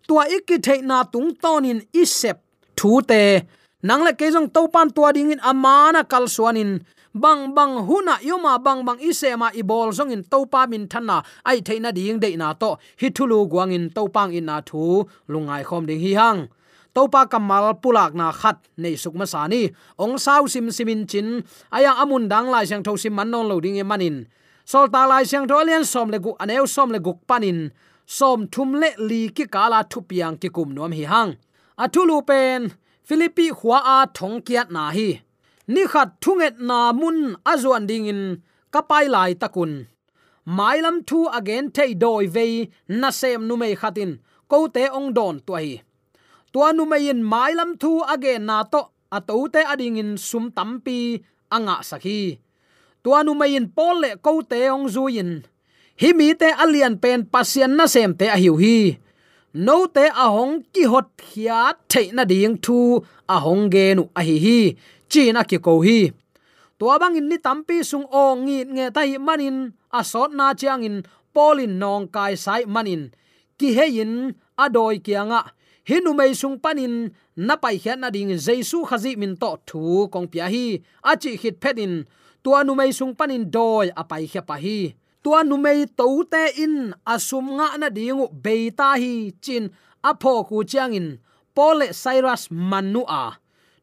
tua 0.08 0.24
ikithei 0.36 0.82
na 0.82 1.04
tung 1.04 1.36
tonin 1.42 1.82
isep. 1.94 2.38
Thu 2.78 3.02
te, 3.02 3.44
nang 3.84 4.04
le 4.06 4.12
kejong 4.20 4.54
to 4.56 4.68
pan 4.74 4.90
tua 4.96 5.10
ding 5.14 5.32
in 5.34 5.42
amana 5.42 6.04
kal 6.04 6.26
suanin 6.36 6.72
bang 7.14 7.54
bang 7.58 7.74
huna 7.88 8.16
yoma 8.22 8.54
bang 8.66 8.86
bang 8.86 9.00
isema 9.02 9.50
ibol 9.62 9.90
zong 9.98 10.14
in 10.16 10.24
to 10.24 10.46
pa 10.46 10.66
min 10.70 10.88
thana 10.88 11.18
ai 11.50 11.60
theina 11.66 11.92
ding 11.92 12.20
de 12.20 12.38
na 12.38 12.54
to. 12.54 12.78
Hi 13.02 13.10
thulu 13.10 13.50
guang 13.52 13.74
in 13.74 13.90
to 13.90 14.08
pang 14.08 14.32
in 14.34 14.46
na 14.46 14.62
thu. 14.62 15.04
Lungai 15.30 15.64
khom 15.68 15.84
ding 15.90 16.00
hi 16.00 16.14
hang. 16.14 16.40
To 16.96 17.08
pa 17.14 17.26
kamal 17.26 17.74
pulak 17.82 18.14
na 18.14 18.32
khat 18.32 18.58
nei 18.78 18.96
suk 18.96 19.16
sani 19.26 19.62
ong 19.98 20.18
sau 20.18 20.48
sim 20.48 20.70
simin 20.72 21.08
chin. 21.10 21.44
Aya 21.74 21.92
amun 22.02 22.30
dang 22.30 22.48
lai 22.54 22.66
sang 22.70 22.84
tho 22.86 22.96
sim 22.96 23.14
man 23.18 23.32
non 23.32 23.50
lo 23.50 23.60
ding 23.60 23.82
e 23.82 23.84
manin 23.84 24.26
sol 24.72 24.88
ta 24.94 25.02
lai 25.12 25.24
sang 25.32 25.48
tho 25.50 25.58
lian 25.68 25.86
som 25.94 26.08
le 26.14 26.20
gu 26.26 26.32
aneu 26.44 26.66
som 26.76 26.90
le 26.94 27.00
guk 27.06 27.20
panin. 27.30 27.60
Som 28.18 28.40
thum 28.54 28.70
le 28.82 28.90
li 29.10 29.22
ki 29.36 29.46
kala 29.56 29.80
thu 29.92 30.00
piang 30.10 30.36
ki 30.42 30.50
kum 30.56 30.70
nom 30.78 30.92
hi 30.98 31.06
hang. 31.12 31.32
Athulu 31.84 32.18
pen, 32.30 32.62
philippi 33.08 33.48
khwa 33.58 33.78
a 33.96 33.98
thong 34.18 34.38
kiat 34.48 34.68
na 34.76 34.84
hi. 34.98 35.10
Ni 35.74 35.84
khat 35.92 36.10
thunget 36.24 36.56
na 36.70 36.80
mun 37.02 37.18
azuan 37.52 37.84
ding 37.90 38.08
in 38.12 38.22
kapai 38.74 39.06
lai 39.16 39.32
takun. 39.42 39.72
Mailam 40.58 40.98
thu 41.10 41.20
again 41.40 41.66
thei 41.76 41.92
doi 42.04 42.26
ve 42.36 42.46
na 43.02 43.10
sem 43.20 43.42
nu 43.48 43.56
mei 43.62 43.76
khatin. 43.82 44.12
Ko 44.52 44.58
te 44.76 44.84
ong 44.98 45.10
don 45.18 45.36
to 45.46 45.54
hi. 45.62 45.70
Tua 46.52 46.68
nu 46.78 46.84
mei 46.92 47.06
in 47.14 47.22
mailam 47.32 47.72
thu 47.82 47.92
again 48.14 48.46
na 48.50 48.58
to 48.74 48.82
ato 49.18 49.48
te 49.54 49.62
ading 49.74 49.98
in 50.02 50.12
sum 50.28 50.46
tampi 50.58 51.00
anga 51.56 51.76
sakhi 51.90 52.20
tuanu 53.04 53.34
nu 53.34 53.46
in 53.58 53.68
pol 53.78 53.96
le 54.04 54.10
ko 54.26 54.42
te 54.42 54.70
ong 54.70 54.88
zu 54.90 55.08
in 55.22 55.32
hi 56.02 56.14
mi 56.14 56.34
te 56.42 56.50
alian 56.64 56.96
pen 57.02 57.26
pasian 57.34 57.74
na 57.78 57.86
sem 57.94 58.12
te 58.20 58.26
a 58.36 58.38
hiu 58.38 58.56
hi. 58.62 58.78
No 59.54 59.88
te 59.96 60.06
a 60.24 60.26
hong 60.36 60.62
ki 60.74 60.84
hot 60.92 61.08
khia 61.18 61.74
the 61.90 62.02
na 62.14 62.24
ding 62.24 62.58
thu 62.66 63.02
a 63.28 63.40
hong 63.40 63.70
ge 63.74 63.96
nu 63.98 64.04
a 64.20 64.22
hi. 64.22 64.38
Hi 64.46 64.60
chi 65.10 65.32
na 65.32 65.42
ki 65.44 65.58
ko 65.58 65.82
hi. 65.82 66.12
Tua 66.78 67.00
bang 67.02 67.18
in 67.18 67.28
ni 67.30 67.38
tampi 67.38 67.82
sung 67.84 68.06
o 68.12 68.36
ngi 68.36 68.60
nge 68.76 68.86
tai 68.94 69.18
manin. 69.18 69.74
A 69.92 70.04
sot 70.04 70.32
na 70.38 70.54
chiang 70.54 70.84
in 70.84 70.98
polin 71.34 71.80
nong 71.80 72.08
kai 72.16 72.36
sai 72.36 72.64
manin. 72.66 73.10
Ki 73.58 73.74
he 73.78 74.02
in 74.02 74.36
adoi 74.64 75.02
kianga. 75.06 75.42
Hinu 75.90 76.14
mei 76.14 76.34
sung 76.34 76.60
panin. 76.64 77.10
Na 77.36 77.56
pai 77.56 77.78
hian 77.84 78.00
na 78.02 78.10
ding 78.10 78.30
jesu 78.46 78.86
khazi 78.90 79.12
min 79.18 79.34
to 79.42 79.50
thu 79.66 80.08
kong 80.14 80.28
pia 80.32 80.46
hi. 80.54 80.66
Achi 81.12 81.32
hit 81.42 81.56
phedin 81.62 82.06
tua 82.48 82.64
nu 82.64 82.80
mai 82.80 82.96
sung 82.96 83.12
panin 83.12 83.44
doi 83.52 83.92
apai 83.92 84.24
khia 84.32 84.40
pa 84.40 84.56
hi. 84.56 84.96
Tua 85.24 85.44
nu 85.44 85.60
mai 85.60 85.84
to 86.00 86.08
te 86.32 86.44
in 86.64 86.96
asum 87.04 87.60
nga 87.60 87.76
na 87.76 87.88
dingu 87.92 88.32
beita 88.44 88.96
hi, 88.96 89.36
chin 89.44 89.68
apho 90.10 90.48
ku 90.48 90.64
chiang 90.64 90.96
in. 90.96 91.08
Pole 91.56 91.92
cyrus 91.92 92.48
manua 92.70 93.04
a. 93.24 93.24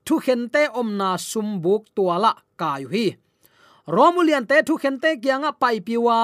Thu 0.06 0.16
khente 0.24 0.62
omna 0.80 1.10
sumbuk 1.30 1.82
tuala 1.96 2.32
kayu 2.60 2.88
hi. 2.94 3.06
Romulian 3.94 4.48
te 4.48 4.56
thu 4.66 4.74
khente 4.82 5.10
kyanga 5.22 5.52
pai 5.60 5.84
piwa 5.86 6.18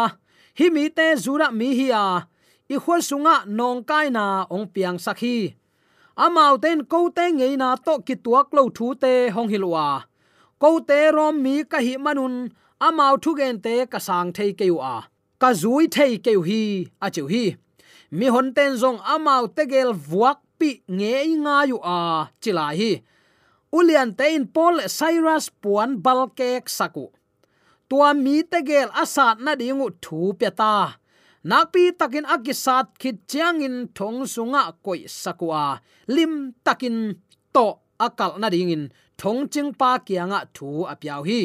hi 0.58 0.66
mi 0.74 0.88
te 0.96 1.06
zura 1.24 1.48
mi 1.52 1.68
hi 1.78 1.88
a. 1.92 2.06
I 2.74 2.76
khol 2.82 3.02
sunga 3.08 3.36
nong 3.58 3.84
kai 3.90 4.08
na 4.16 4.24
ong 4.54 4.66
piang 4.72 4.98
sakhi 5.04 5.36
amau 6.24 6.54
ten 6.62 6.80
ko 6.90 7.08
te 7.16 7.24
ngei 7.36 7.54
na 7.60 7.68
to 7.86 7.94
ki 8.06 8.14
tuak 8.24 8.48
lo 8.56 8.62
thu 8.76 8.86
te 9.02 9.12
hong 9.34 9.50
hilwa 9.52 10.09
ko 10.60 10.70
te 10.88 11.00
rom 11.16 11.36
mi 11.44 11.54
ka 11.72 11.78
hi 11.86 11.94
manun 12.04 12.34
amau 12.86 13.14
thu 13.22 13.30
gen 13.38 13.56
te 13.64 13.74
ka 13.92 13.98
sang 14.06 14.30
thei 14.36 14.50
ke 14.58 14.66
à. 14.94 14.96
Ka 15.40 15.50
zui 15.62 15.84
thei 15.96 16.12
ke 16.24 16.32
hi 16.48 16.62
a 17.04 17.06
chu 17.14 17.22
hi 17.32 17.44
mi 18.16 18.26
hon 18.34 18.48
ten 18.56 18.72
zong 18.82 19.00
amau 19.14 19.42
te 19.56 19.62
gel 19.72 19.90
vuak 20.08 20.38
pi 20.58 20.70
nge 20.98 21.16
nga 21.44 21.56
yu 21.70 21.78
à, 21.96 21.98
a 22.20 22.28
chila 22.42 22.66
hi 22.78 22.92
ulian 23.76 24.10
te 24.18 24.26
in 24.36 24.44
paul 24.54 24.76
cyrus 24.98 25.46
puan 25.62 25.90
balkek 26.04 26.64
saku 26.78 27.06
tua 27.88 28.08
mi 28.24 28.36
te 28.50 28.58
gel 28.68 28.88
asat 29.02 29.36
na 29.44 29.52
dingu 29.60 29.88
thu 30.04 30.20
pe 30.40 30.48
ta. 30.60 30.74
Nakpi 31.50 31.96
takin 31.98 32.28
akisat 32.34 32.86
khit 33.00 33.16
chiangin 33.30 33.76
thong 33.96 34.28
sunga 34.34 34.62
koi 34.84 35.00
sakwa 35.08 35.56
à. 35.72 35.80
lim 36.14 36.32
takin 36.64 36.96
to 37.54 37.66
akal 38.06 38.32
na 38.40 38.48
dingin 38.52 38.84
thong 39.20 39.40
ching 39.52 39.70
pa 39.80 39.90
kianga 40.06 40.40
thu 40.56 40.68
apyaw 40.92 41.22
hi. 41.28 41.40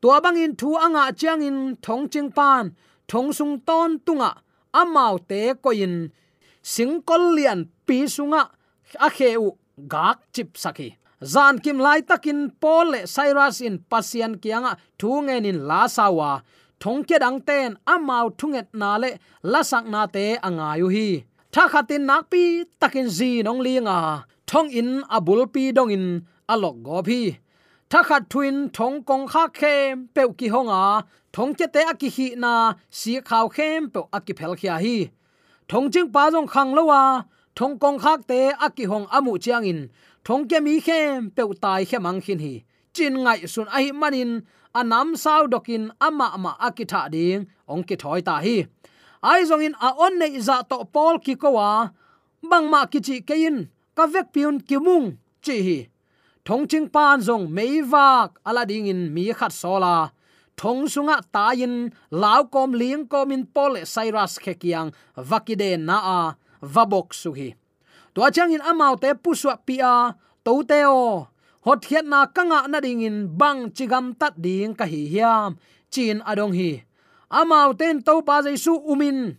Tua 0.00 0.16
bangin 0.24 0.52
thu 0.60 0.68
anga 0.84 1.04
chiangin 1.20 1.58
thong 1.84 2.04
ching 2.12 2.30
pan 2.38 2.64
thong 3.10 3.28
sung 3.38 3.54
ton 3.68 3.90
tunga 4.06 4.30
amau 4.80 5.14
te 5.30 5.40
koin 5.64 5.94
singkol 6.72 7.22
lian 7.36 7.60
pi 7.86 7.96
sunga 8.14 8.42
a 9.06 9.08
kheu 9.16 9.44
gak 9.92 10.18
chip 10.34 10.48
saki 10.62 10.88
zan 11.32 11.54
kim 11.64 11.78
lai 11.86 12.00
takin 12.08 12.40
pol 12.62 12.86
le 12.92 13.00
cyrus 13.14 13.56
in 13.66 13.76
pasian 13.90 14.32
kianga 14.42 14.72
thu 15.00 15.10
ngen 15.26 15.44
in 15.50 15.58
la 15.68 15.80
sawa 15.96 16.30
thong 16.82 17.00
ke 17.08 17.16
dang 17.24 17.38
ten 17.48 17.70
amau 17.94 18.26
thunget 18.38 18.68
na 18.80 18.90
le 19.02 19.10
la 19.52 19.60
sak 19.70 19.84
na 19.92 20.02
te 20.14 20.24
anga 20.46 20.68
yu 20.80 20.88
hi. 20.96 21.08
Tha 21.54 21.64
khatin 21.72 22.02
nak 22.08 22.22
pi 22.30 22.42
takin 22.80 23.08
zi 23.18 23.30
nong 23.42 23.60
linga. 23.66 23.98
Thong 24.50 24.68
in 24.80 24.90
abul 25.16 25.40
pi 25.54 25.62
dong 25.76 25.90
in 25.96 26.06
alok 26.52 26.76
go 26.86 27.02
phi. 27.08 27.20
Tha 27.90 28.00
khat 28.08 28.22
thuin 28.30 28.56
thong 28.76 28.96
kong 29.08 29.26
kha 29.32 29.44
khem 29.60 29.94
pe 30.14 30.22
ki 30.38 30.48
honga, 30.54 30.82
thong 31.34 31.52
che 31.58 31.66
te 31.74 31.80
aki 31.92 32.08
hi 32.16 32.26
na, 32.42 32.54
si 32.98 33.12
khaw 33.28 33.46
khem 33.56 33.90
pe 33.94 34.00
aki 34.16 34.32
phel 34.38 34.54
khia 34.60 34.76
hi. 34.84 34.96
Thong 35.70 35.86
ching 35.92 36.10
pa 36.14 36.22
jong 36.34 36.48
khang 36.52 36.70
lo 36.76 36.82
wa 36.90 37.02
thong 37.56 37.74
kong 37.82 37.98
khak 38.04 38.20
te 38.30 38.40
aki 38.66 38.84
hong 38.90 39.06
amu 39.16 39.32
chiang 39.44 39.64
in. 39.70 39.80
Thong 40.24 40.42
ke 40.50 40.58
mi 40.66 40.74
khem 40.86 41.30
pe 41.36 41.42
tai 41.62 41.84
khem 41.90 42.06
ang 42.10 42.20
khin 42.24 42.38
hi. 42.44 42.54
Chin 42.94 43.14
ngai 43.24 43.40
sun 43.52 43.68
ai 43.76 43.92
manin, 44.00 44.30
anam 44.74 45.08
sao 45.22 45.46
dokin 45.52 45.84
ama 46.06 46.26
ama 46.36 46.52
akitha 46.66 47.10
ding, 47.14 47.46
ong 47.72 47.82
ki 47.88 47.96
thoi 48.02 48.20
ta 48.28 48.36
hi. 48.44 48.56
Ai 49.22 49.40
zong 49.48 49.64
in 49.66 49.74
a 49.86 49.88
on 50.04 50.18
nei 50.18 50.38
za 50.46 50.56
to 50.70 50.76
pol 50.94 51.18
ki 51.24 51.34
ko 51.42 51.50
wa 51.58 51.70
bang 52.50 52.66
ma 52.72 52.80
ki 52.92 53.00
chi 53.06 53.16
kein 53.28 53.56
ka 53.96 54.04
vek 54.06 54.26
piun 54.34 54.56
ki 54.68 54.76
mung, 54.86 55.06
chi 55.44 55.56
hi 55.66 55.78
thong 56.46 56.64
ching 56.70 56.88
pan 56.94 57.20
zong 57.20 57.46
mei 57.56 57.80
vak 57.92 58.38
ala 58.48 58.62
ding 58.70 58.86
in 58.92 59.14
mi 59.14 59.32
khat 59.38 59.52
sola. 59.52 60.12
Thong 60.56 60.84
sunga 60.92 61.16
ta 61.32 61.52
in 61.56 61.90
law 62.10 62.44
kom 62.52 62.70
liang 62.80 63.08
kom 63.08 63.32
in 63.32 63.44
pol 63.54 63.72
cyrus 63.92 64.36
khe 64.42 64.54
kiang 64.62 64.88
vakide 65.16 65.70
na 65.80 65.96
a 66.18 66.20
vabok 66.74 67.08
suhi 67.20 67.48
to 68.14 68.20
chang 68.34 68.52
in 68.52 68.60
amau 68.60 68.98
te 69.00 69.14
puswa 69.14 69.54
pia 69.66 70.14
to 70.44 70.62
te 70.66 70.82
o 70.84 71.26
hot 71.64 71.80
khiat 71.86 72.04
na 72.04 72.26
kanga 72.26 72.66
na 72.68 72.78
ding 72.80 73.02
in 73.06 73.28
bang 73.40 73.70
chigam 73.76 74.16
tat 74.18 74.34
ding 74.40 74.74
ka 74.74 74.84
hi 74.84 75.06
hiam, 75.12 75.60
chin 75.92 76.18
adong 76.24 76.54
hi. 76.56 76.82
Amau 77.30 77.76
ten 77.78 78.02
to 78.02 78.22
pa 78.26 78.42
jaisu 78.42 78.74
umin. 78.92 79.36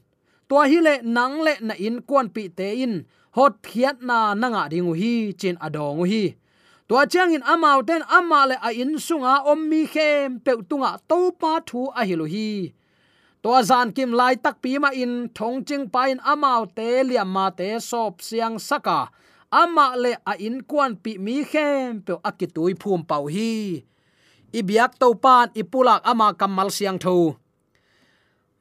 To 0.47 0.55
hi 0.61 0.79
le 0.79 0.93
nang 1.03 1.41
le 1.45 1.53
na 1.67 1.73
in 1.77 2.01
kwan 2.07 2.29
pi 2.29 2.47
te 2.47 2.67
in, 2.85 2.93
hot 3.35 3.53
khiat 3.65 3.97
na 4.05 4.33
nanga 4.33 4.69
ding 4.71 4.87
hi, 4.93 5.33
chin 5.33 5.57
adong 5.57 6.05
hi 6.05 6.37
to 6.91 7.05
chang 7.07 7.31
in 7.31 7.41
amau 7.47 7.79
ten 7.87 8.03
ama 8.11 8.51
le 8.51 8.55
a 8.67 8.69
in 8.75 8.99
sunga 8.99 9.47
om 9.47 9.59
mi 9.69 9.87
khem 9.93 10.43
pe 10.43 10.51
tunga 10.69 10.99
to 11.07 11.31
pa 11.41 11.51
thu 11.69 11.87
a 11.99 12.01
hilu 12.03 12.17
lo 12.21 12.25
hi. 12.33 12.73
To 13.43 13.51
zan 13.69 13.87
kim 13.95 14.11
lai 14.19 14.35
tak 14.35 14.55
pi 14.63 14.71
ma 14.83 14.89
in 15.03 15.13
thong 15.37 15.63
ching 15.67 15.85
pa 15.93 16.01
in 16.11 16.19
amau 16.31 16.61
te 16.77 16.89
liam 17.09 17.29
ma 17.35 17.45
te 17.59 17.67
sop 17.89 18.13
siang 18.27 18.59
saka. 18.59 18.99
Ama 19.61 19.85
le 20.03 20.11
a 20.31 20.33
in 20.47 20.57
kwan 20.69 20.91
pi 21.03 21.11
mi 21.25 21.35
khem 21.51 22.01
pe 22.05 22.13
akitui 22.29 22.73
phum 22.81 23.01
pau 23.09 23.23
hi. 23.35 23.51
Ibiak 24.59 24.91
to 25.01 25.07
pan 25.23 25.47
ipulak 25.61 26.01
ama 26.11 26.27
kamal 26.39 26.69
siang 26.77 26.99
tho 27.03 27.17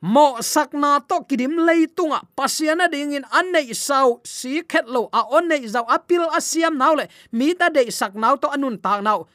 mo 0.03 0.41
sakna 0.41 1.01
to 1.07 1.25
kidim 1.29 1.61
leitunga 1.67 2.21
pasiana 2.37 2.89
dingin 2.89 3.25
anne 3.33 3.75
sau. 3.75 4.21
Si 4.25 4.63
khetlo 4.63 5.09
a 5.13 5.25
onne 5.29 5.61
zau. 5.69 5.85
Apil 5.89 6.25
asiam 6.33 6.77
naule 6.77 7.09
mi 7.33 7.55
ta 7.55 7.69
de 7.69 7.87
sakna 7.91 8.37
to 8.41 8.49
anun 8.49 8.81
tak 8.81 9.03
nau. 9.03 9.29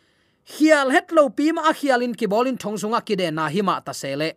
Hial 0.45 0.91
hetlo 0.91 1.29
pima 1.29 1.61
a 1.61 1.63
ma 1.65 1.73
hialin 1.73 2.13
ki 2.17 2.27
bolin 2.27 2.57
thongsunga 2.57 3.05
ki 3.05 3.15
de 3.15 3.31
na 3.31 3.49
hima 3.49 3.81
ta 3.85 3.91
sele 3.91 4.33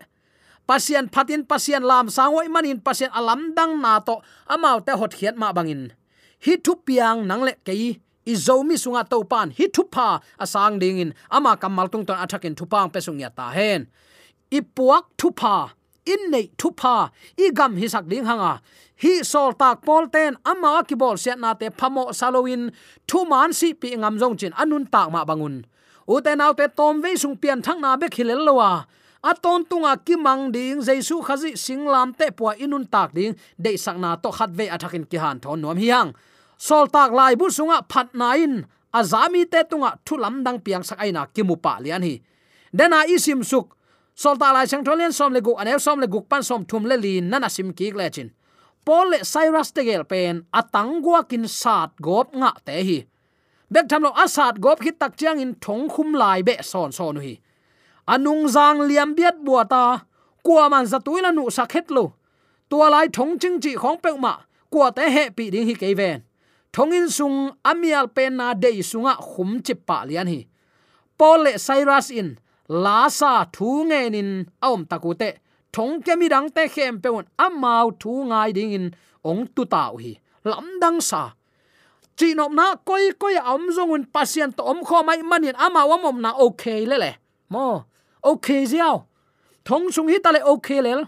pasian 0.68 1.08
phatin, 1.08 1.48
pasian 1.48 1.80
lam 1.80 2.12
sangoi 2.12 2.52
manin, 2.52 2.76
pasian 2.76 3.08
alam 3.16 3.56
dang 3.56 3.80
na 3.80 3.96
to. 4.04 4.20
Amau 4.52 4.84
te 4.84 4.92
hot 4.92 5.16
khiat 5.16 5.34
ma 5.40 5.48
bangin. 5.56 5.96
Hi 6.44 6.60
thu 6.60 6.76
piang 6.84 7.24
nang 7.24 7.42
le 7.48 7.56
kei. 7.64 7.96
I 8.28 8.34
zomi 8.36 8.76
sunga 8.76 9.08
to 9.08 9.24
pan. 9.24 9.48
Hi 9.56 9.72
thu 9.72 9.88
pha 9.88 10.20
asang 10.36 10.76
dingin. 10.76 11.16
Ama 11.32 11.56
kamal 11.56 11.88
tung 11.88 12.04
ton 12.04 12.20
athakin 12.20 12.54
thu 12.54 12.68
pang 12.68 12.92
pesung 12.92 13.16
ya 13.16 13.32
ta 13.32 13.48
hen. 13.56 13.88
I 14.52 14.60
puak 14.60 15.16
thu 15.16 15.32
pha 15.32 15.72
in 16.12 16.23
nei 16.33 16.47
thu 16.59 16.68
pa 16.81 16.97
i 17.44 17.51
gam 17.59 17.73
hi 17.81 17.87
sak 17.94 18.05
ding 18.11 18.27
hanga. 18.31 18.53
Hi 19.03 19.12
sol 19.23 19.53
tak 19.61 19.85
pol 19.87 20.05
ten 20.14 20.33
ama 20.51 20.73
ki 20.88 20.94
bol 21.03 21.16
siat 21.23 21.38
na 21.38 21.55
te 21.61 21.66
phamo 21.79 22.05
saloin 22.18 22.62
thu 23.09 23.18
man 23.31 23.53
si 23.59 23.68
pi 23.81 23.88
ngam 24.01 24.14
jong 24.21 24.37
chin 24.40 24.53
anun 24.62 24.85
tak 24.94 25.09
ma 25.14 25.21
bangun. 25.29 25.57
U 26.12 26.21
te 26.25 26.33
nau 26.40 26.53
te 26.59 26.66
tom 26.79 26.94
ve 27.03 27.11
sung 27.23 27.37
pian 27.37 27.61
thang 27.62 27.81
na 27.85 27.97
be 28.01 28.07
khilel 28.14 28.40
lowa 28.49 28.71
aton 29.23 29.64
tunga 29.66 29.92
ki 30.07 30.16
mang 30.16 30.53
ding 30.55 30.81
jaisu 30.81 31.21
khazi 31.27 31.53
singlam 31.64 32.14
te 32.18 32.31
po 32.31 32.53
inun 32.55 32.87
tak 32.87 33.14
ding 33.14 33.35
de 33.59 33.73
sakna 33.85 34.16
to 34.23 34.31
khat 34.31 34.51
ve 34.51 34.66
athakin 34.75 35.05
ki 35.11 35.18
han 35.18 35.37
thon 35.42 35.61
nom 35.61 35.77
hiang 35.77 36.14
sol 36.57 36.87
tak 36.87 37.11
lai 37.12 37.35
bu 37.35 37.51
sunga 37.51 37.83
phat 37.90 38.14
nain 38.14 38.64
azami 38.94 39.42
te 39.53 39.61
tunga 39.71 39.90
thulam 40.07 40.44
dang 40.44 40.59
piang 40.64 40.83
sak 40.83 40.99
aina 41.03 41.27
kimu 41.35 41.57
pa 41.64 41.79
lian 41.83 42.03
hi. 42.03 42.23
Dena 42.73 43.05
isim 43.09 43.42
suk 43.42 43.77
solta 44.18 44.50
lai 44.52 44.66
sang 44.66 44.83
tholian 44.87 45.12
som 45.14 45.33
le 45.33 45.40
gu 45.46 45.52
anew 45.62 45.78
som 45.78 46.00
le 46.02 46.07
gu 46.12 46.20
pan 46.31 46.42
som 46.42 46.62
thum 46.70 46.85
le 46.90 46.96
lin 47.04 47.24
nana 47.31 47.48
sim 47.57 47.68
ki 47.78 47.90
le 47.98 48.07
chin 48.14 48.31
pol 48.87 49.07
le 49.12 49.18
cyrus 49.33 49.68
te 49.74 49.83
gel 49.88 50.04
pen 50.11 50.35
atang 50.61 50.92
gwa 51.04 51.20
kin 51.31 51.46
sat 51.61 51.90
gop 52.07 52.28
nga 52.40 52.50
te 52.66 52.74
hi 52.88 52.98
bek 53.72 53.87
tham 53.90 54.02
lo 54.07 54.11
asat 54.24 54.54
gop 54.64 54.83
hit 54.85 54.96
tak 55.02 55.12
chiang 55.18 55.38
in 55.44 55.52
thong 55.64 55.85
khum 55.92 56.09
lai 56.20 56.38
be 56.48 56.54
son 56.70 56.90
son 56.98 57.16
hi 57.24 57.35
anung 58.14 58.44
zang 58.54 58.78
liam 58.88 59.11
biat 59.18 59.37
bua 59.46 59.62
ta 59.72 59.85
kwa 60.46 60.64
man 60.72 60.87
za 60.90 60.98
tuila 61.07 61.31
nu 61.37 61.44
sakhet 61.57 61.87
lo 61.96 62.04
tua 62.70 62.87
lai 62.94 63.07
thong 63.16 63.33
ching 63.40 63.57
chi 63.62 63.72
khong 63.83 63.98
pe 64.04 64.11
ma 64.24 64.33
kwa 64.72 64.90
te 64.96 65.04
he 65.14 65.24
pi 65.37 65.44
ding 65.52 65.66
hi 65.68 65.74
ke 65.83 65.94
ven 66.00 66.18
thongin 66.74 67.07
sung 67.16 67.38
amial 67.70 68.07
pen 68.16 68.33
na 68.40 68.46
dei 68.62 68.83
sunga 68.90 69.14
khum 69.28 69.50
chip 69.66 69.81
pa 69.88 69.98
lian 70.09 70.28
hi 70.33 70.40
pol 71.18 71.38
le 71.44 71.52
cyrus 71.66 72.11
in 72.20 72.28
la 72.68 73.09
sa 73.09 73.44
thu 73.52 73.85
nge 73.85 74.11
nin 74.11 74.31
aum 74.61 74.85
takute 74.90 75.31
thong 75.72 76.02
kemi 76.02 76.28
dang 76.28 76.48
te 76.50 76.68
khem 76.68 77.00
âm 77.04 77.26
amau 77.37 77.90
thu 78.00 78.24
ngai 78.31 78.52
ding 78.52 78.72
in. 78.72 78.90
Ong 79.24 79.46
tu 79.54 79.64
tau 79.64 79.96
hi. 79.96 80.16
Lam 80.44 80.81
dang 80.81 81.00
sa. 81.00 81.31
Chi 82.16 82.35
nop 82.35 82.52
na 82.52 82.74
koi 82.88 83.12
koi 83.18 83.35
am 83.35 83.62
zong 83.76 83.90
un 83.90 84.04
pasien 84.14 84.50
to 84.57 84.62
om 84.62 84.81
kho 84.85 85.02
mai 85.04 85.22
manin 85.22 85.57
ama 85.57 85.87
wa 85.87 85.96
mom 85.96 86.22
na 86.22 86.31
okay 86.46 86.87
le 86.87 86.96
le. 86.98 87.12
Mo 87.50 87.85
okay 88.22 88.64
ziao. 88.64 89.04
Thong 89.64 89.92
sung 89.92 90.09
hi 90.09 90.18
ta 90.24 90.31
le 90.31 90.40
okay 90.52 90.81
le 90.81 91.04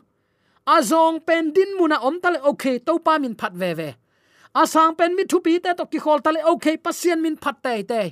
azong 0.67 1.19
pen 1.27 1.51
din 1.51 1.71
muna 1.79 1.99
om 2.03 2.21
tale 2.21 2.39
okay 2.51 2.79
to 2.79 2.99
pa 2.99 3.19
min 3.19 3.35
phat 3.35 3.53
ve 3.53 3.75
ve. 3.75 3.91
Asang 4.55 4.97
pen 4.99 5.17
mi 5.17 5.25
thu 5.25 5.41
pi 5.41 5.59
te 5.59 5.75
to 5.79 5.85
ki 5.87 5.99
khol 5.99 6.21
tale 6.25 6.41
okay 6.53 6.77
pasien 6.77 7.19
min 7.23 7.37
phat 7.37 7.57
te 7.63 7.83
te 7.83 8.03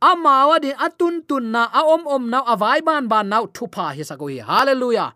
amawa 0.00 0.60
din 0.60 0.76
atun 0.76 1.22
tun 1.28 1.52
na, 1.52 1.68
a 1.72 1.82
om 1.84 2.06
om 2.06 2.30
na 2.30 2.42
avai 2.44 2.80
ban 2.84 3.08
ban 3.08 3.28
na 3.28 3.46
thu 3.46 3.66
pa 3.66 3.92
hi 3.96 4.02
sakoi 4.02 4.40
hallelujah. 4.44 5.12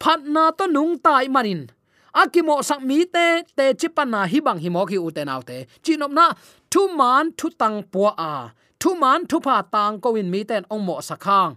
Phat 0.00 0.20
na 0.24 0.50
to 0.50 0.66
nung 0.66 0.98
tai 0.98 1.28
manin. 1.28 1.70
Akimo 2.14 2.64
sak 2.64 2.80
mi 2.82 3.04
te 3.04 3.42
te 3.56 3.74
chipana 3.80 4.26
hi 4.26 4.40
bang 4.40 4.58
hi 4.58 4.68
mo 4.68 4.86
ki 4.86 4.96
uten 4.96 5.28
autte 5.28 5.58
nau 5.58 5.76
chinom 5.84 6.12
na, 6.12 6.32
thu 6.70 6.88
man, 6.98 7.32
thu 7.38 7.50
tang 7.60 7.82
po 7.92 8.14
a 8.16 8.52
thu 8.80 8.90
man 9.02 9.20
thu 9.30 9.38
pa 9.46 9.56
tang 9.74 9.94
ko 10.02 10.08
win 10.16 10.28
mi 10.32 10.40
ten 10.50 10.64
ong 10.74 10.84
mo 10.86 10.96
sakhang 11.08 11.52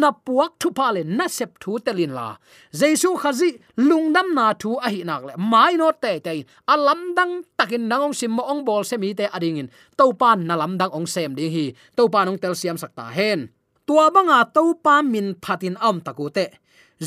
na 0.00 0.10
puak 0.24 0.52
thu 0.60 0.68
pa 0.78 0.86
le 0.94 1.02
na 1.18 1.26
sep 1.36 1.50
thu 1.62 1.78
telin 1.84 2.12
la. 2.18 2.28
Jesu 2.80 3.08
khazi 3.22 3.50
lungnam 3.88 4.28
na 4.38 4.46
thu 4.60 4.70
a 4.86 4.88
hi 4.92 5.00
nak 5.08 5.22
le. 5.28 5.32
Mai 5.52 5.72
no 5.80 5.88
te 6.02 6.12
te 6.24 6.32
alam 6.74 7.00
dang 7.16 7.32
takin 7.58 7.84
nangong 7.90 8.14
sim 8.18 8.32
mo 8.36 8.42
ong 8.52 8.62
bol 8.68 8.82
se 8.84 8.96
mi 9.02 9.14
te 9.18 9.24
adingin 9.36 9.68
to 9.98 10.04
pan 10.20 10.38
na 10.48 10.54
lam 10.60 10.72
dang 10.80 10.92
ong 10.98 11.08
sem 11.14 11.34
ding 11.38 11.52
hi. 11.56 11.66
To 11.96 12.02
pan 12.12 12.28
ong 12.30 12.38
tel 12.42 12.54
siam 12.60 12.76
sakta 12.82 13.04
hen. 13.18 13.40
Tua 13.86 14.10
banga 14.14 14.38
to 14.54 14.62
pa 14.84 14.94
min 15.12 15.28
phatin 15.42 15.76
am 15.88 15.96
takute 16.06 16.46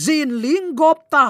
zin 0.03 0.29
ling 0.43 0.73
gop 0.79 0.99
ta. 1.13 1.27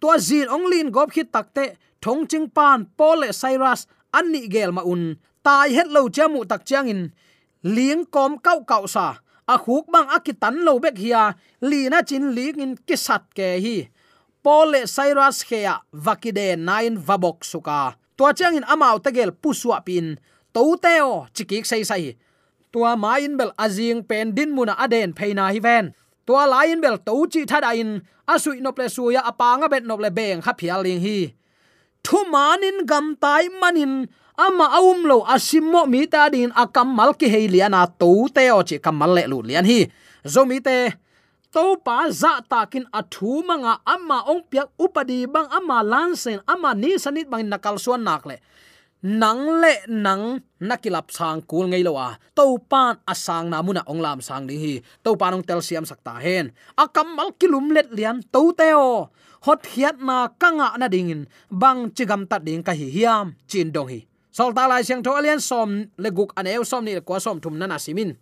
Tua 0.00 0.14
zin 0.28 0.48
ong 0.54 0.66
lin 0.72 0.88
gop 0.96 1.08
khit 1.14 1.28
takte 1.34 1.64
thong 2.02 2.26
ching 2.30 2.48
pan 2.56 2.78
pole 2.98 3.28
cyrus 3.40 3.80
anni 4.18 4.48
gel 4.52 4.72
ma 4.76 4.82
un. 4.92 5.16
Tai 5.46 5.68
het 5.76 5.88
lo 5.94 6.02
chamu 6.16 6.40
tak 6.50 6.62
chiang 6.68 6.88
in 6.92 7.02
lieng 7.62 8.04
kom 8.06 8.38
kau 8.38 8.62
kau 8.64 8.86
sa. 8.86 9.22
A 9.46 9.58
khuk 9.58 9.90
bang 9.90 10.06
akitan 10.06 10.62
lo 10.62 10.78
bek 10.78 10.94
hia 10.98 11.34
li 11.60 11.90
na 11.90 12.02
chin 12.02 12.30
li 12.36 12.54
ngin 12.54 12.78
ki 12.86 12.96
sat 12.96 13.26
ke 13.34 13.58
hi 13.58 13.76
pole 14.42 14.86
cyrus 14.86 15.46
khea 15.46 15.74
vakide 15.94 16.58
nine 16.58 16.98
vabok 16.98 17.46
suka 17.46 17.94
tua 18.18 18.34
chang 18.34 18.58
in 18.58 18.66
amao 18.66 18.98
tegel 18.98 19.30
puswa 19.30 19.78
pin. 19.86 20.18
To 20.54 20.76
teo 20.76 21.26
chikik 21.34 21.64
sai 21.64 21.82
sai 21.82 22.14
tua 22.72 22.96
main 22.96 23.36
bel 23.38 23.52
azing 23.58 24.06
pen 24.08 24.34
din 24.36 24.50
muna 24.54 24.74
aden 24.78 25.10
pheina 25.14 25.50
hi 25.50 25.58
ven. 25.58 25.94
Tua 26.26 26.46
lain 26.46 26.80
bel 26.80 26.98
to 27.06 27.26
chi 27.32 27.42
thada 27.50 27.74
in. 27.74 28.02
Asui 28.28 28.60
no 28.62 28.70
ple 28.72 28.86
suya 28.86 29.20
apanga 29.30 29.66
bet 29.72 29.84
no 29.84 29.96
ple 29.96 30.10
beng 30.10 30.42
kha 30.44 30.52
phial 30.58 30.82
ling 30.86 31.00
hi 31.00 31.34
thu 32.06 32.18
manin 32.30 32.84
gam 32.86 33.16
tai 33.22 33.48
manin. 33.48 34.06
Ama 34.32 34.66
aum 34.80 35.04
lo 35.04 35.22
asimmo 35.28 35.84
mi 35.84 36.08
ta 36.08 36.32
din 36.32 36.50
akam 36.56 36.88
mal 36.98 37.12
ki 37.14 37.28
hei 37.28 37.46
liana 37.52 37.84
to 38.00 38.26
te 38.34 38.48
o 38.48 38.60
chi 38.68 38.76
kamal 38.84 39.12
le 39.16 39.22
lu 39.28 39.38
lian 39.44 39.64
hi. 39.70 39.80
Zo 40.24 40.42
mi 40.48 40.58
te, 40.66 40.76
to 41.52 41.76
pa 41.84 42.08
za 42.08 42.40
takin 42.50 42.88
athu 42.98 43.44
manga 43.44 43.74
ama 43.84 44.24
ong 44.32 44.42
piak 44.50 44.72
upadi 44.80 45.28
bang 45.28 45.48
ama 45.52 45.84
lansen 45.84 46.40
ama 46.48 46.72
ni 46.72 46.96
sanit 46.96 47.28
bang 47.28 47.44
nakal 47.44 47.76
suan 47.76 48.02
nak 48.08 48.24
le. 48.24 48.40
Nang 49.02 49.60
le 49.60 49.74
nang 49.90 50.40
nakilap 50.62 51.10
sang 51.10 51.42
kul 51.42 51.66
ngei 51.68 51.82
lo 51.84 51.98
wa 51.98 52.14
to 52.38 52.56
pan 52.70 53.02
asang 53.12 53.50
na 53.50 53.58
muna 53.60 53.82
ong 53.90 54.00
lam 54.00 54.18
sang 54.24 54.48
ni 54.48 54.56
hi. 54.62 54.74
To 55.04 55.12
pan 55.20 55.36
ong 55.36 55.44
tel 55.44 55.60
siam 55.60 55.84
sakta 55.84 56.16
hen. 56.24 56.54
Akam 56.78 57.18
mal 57.18 57.36
kilum 57.36 57.68
let 57.76 57.92
lian 57.92 58.24
to 58.32 58.54
teo 58.56 59.12
hot 59.46 59.62
hiat 59.72 59.96
na 60.08 60.28
kanga 60.40 60.68
na 60.78 60.86
dingin 60.94 61.26
bang 61.50 61.90
chigam 61.96 62.22
ta 62.30 62.38
ding 62.38 62.62
ka 62.62 62.72
hi 62.72 62.86
hiam. 62.96 63.26
Chin 63.50 63.72
dong 63.74 63.88
hi 63.92 64.00
sol 64.30 64.52
ta 64.56 64.66
lai 64.66 64.82
siang 64.82 65.02
tho 65.04 65.12
alian 65.18 65.40
som. 65.40 65.70
Le 66.02 66.10
guk 66.10 66.30
an 66.36 66.46
eu 66.46 66.64
som 66.64 66.84
ni 66.84 67.00
ko 67.00 67.18
som 67.18 67.40
thum 67.42 67.58
na 67.58 67.66
na 67.66 67.78
simin 67.78 68.16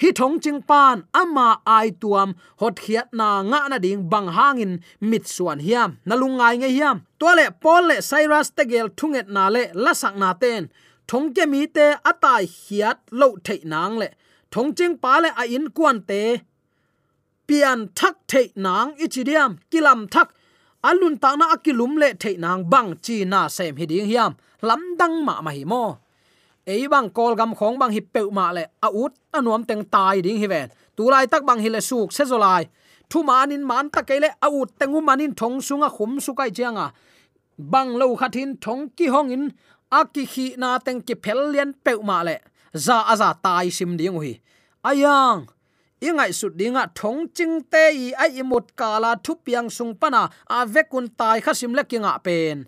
hi 0.00 0.12
thong 0.18 0.40
ching 0.40 0.60
pan 0.70 0.96
ama 1.12 1.48
ai 1.66 1.90
tuam. 2.02 2.34
Hot 2.60 2.76
khiat 2.84 3.08
na 3.12 3.28
nga 3.50 3.60
na 3.70 3.78
ding 3.78 4.08
bang 4.12 4.28
hangin. 4.36 4.72
Mit 5.00 5.24
suan 5.34 5.60
hiam. 5.66 5.90
Nalungai 6.08 6.54
nge 6.60 6.70
hiam. 6.76 6.96
Tole 7.20 7.46
pol 7.62 7.82
le 7.90 7.96
cyrus 8.10 8.48
tegel 8.56 8.88
thunget 8.98 9.28
na 9.28 9.44
le 9.54 9.62
lasak 9.84 10.14
na 10.16 10.32
ten 10.42 10.68
thong 11.08 11.34
ke 11.34 11.44
mi 11.52 11.66
te 11.76 11.86
atai 12.10 12.44
hiat 12.46 12.98
lo 13.20 13.28
thei 13.46 13.60
nang 13.72 13.94
le 14.00 14.08
thong 14.52 14.70
ching 14.76 14.96
pa 15.02 15.12
le 15.22 15.30
a 15.42 15.44
in 15.56 15.66
kuan 15.76 15.98
te. 16.08 16.22
Pian 17.48 17.78
thak 17.98 18.16
thei 18.30 18.46
nang 18.64 18.90
ichidiam 19.04 19.50
kilam 19.70 20.00
thak 20.14 20.28
alun 20.88 21.16
ta 21.22 21.36
na 21.36 21.46
akilum 21.54 21.92
le 22.02 22.08
thei 22.22 22.36
nang 22.36 22.62
bang 22.72 22.90
chi 23.04 23.24
na 23.24 23.48
sem 23.48 23.76
hi 23.76 23.86
ding 23.86 24.08
hiam. 24.10 24.32
Lam 24.62 24.82
dang 25.00 25.24
ma 25.26 25.40
ma 25.40 25.50
hi 25.50 25.64
mo. 25.64 25.84
Ei 26.66 26.88
bang 26.92 27.08
kol 27.16 27.34
gam 27.34 27.54
khong 27.58 27.78
bang 27.80 27.92
hi 27.96 28.00
pe 28.00 28.22
ma 28.38 28.52
le 28.56 28.64
a 28.86 28.88
ut 29.02 29.12
anuam 29.36 29.62
teng 29.68 29.84
tai 29.94 30.20
ding 30.20 30.38
hi 30.42 30.46
ven. 30.46 30.68
Tu 30.96 31.04
lai 31.10 31.26
tak 31.26 31.42
bang 31.48 31.60
hi 31.64 31.68
le 31.68 31.80
suk 31.80 32.12
se 32.12 32.24
zolai 32.24 32.64
thu 33.10 33.22
manin 33.22 33.62
man 33.70 33.86
ta 33.94 34.00
kele 34.08 34.28
a 34.46 34.48
ut 34.58 34.68
tengu 34.78 35.00
manin 35.08 35.32
thong 35.34 35.56
sunga 35.66 35.88
khum 35.96 36.20
su 36.24 36.32
kai 36.38 36.50
chianga 36.56 36.86
bang 37.72 37.90
lo 38.00 38.06
khathin 38.20 38.50
thong 38.64 38.82
ki 38.96 39.06
hong 39.14 39.30
in 39.36 39.44
aki 40.00 40.24
khi 40.32 40.46
na 40.56 40.78
teng 40.78 41.00
ki 41.06 41.14
phel 41.24 41.40
lian 41.52 41.70
pe 41.84 41.92
ma 42.08 42.18
le. 42.28 42.36
Za 42.74 42.96
aza 43.12 43.28
tai 43.44 43.68
sim 43.76 43.96
ding 44.00 44.20
hi 44.20 44.32
ayang! 44.90 45.40
Ingai 46.06 46.32
su 46.38 46.48
dinga 46.58 46.84
thong 46.98 47.20
ching 47.36 47.56
te 47.72 47.82
i 48.04 48.06
ai 48.22 48.30
imut 48.42 48.66
kala 48.80 49.10
thu 49.24 49.32
piang 49.44 49.68
sung 49.76 49.94
pana 50.00 50.22
a 50.56 50.58
vekun 50.74 51.06
tai 51.18 51.38
khasim 51.44 51.72
lekinga 51.78 52.12
pen. 52.26 52.58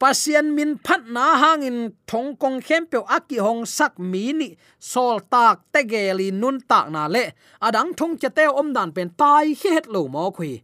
Pasien 0.00 0.46
min 0.56 0.72
phat 0.84 1.02
na 1.14 1.26
hangin 1.42 1.78
thong 2.10 2.30
kong 2.42 2.58
khem 2.66 2.82
pe 2.90 2.98
aki 3.16 3.38
hong 3.46 3.62
sak 3.76 3.92
mi 4.10 4.32
ni, 4.32 4.48
sol 4.90 5.16
tak 5.32 5.56
te 5.72 5.80
geli 5.92 6.28
nun 6.40 6.56
tak 6.70 6.86
na 6.94 7.02
le. 7.14 7.24
Adang 7.66 7.90
thong 7.98 8.14
che 8.20 8.28
te 8.36 8.44
om 8.60 8.68
dan 8.76 8.90
pen 8.96 9.08
tai 9.20 9.46
het 9.62 9.86
lo 9.94 10.02
mo 10.14 10.30
khui 10.36 10.54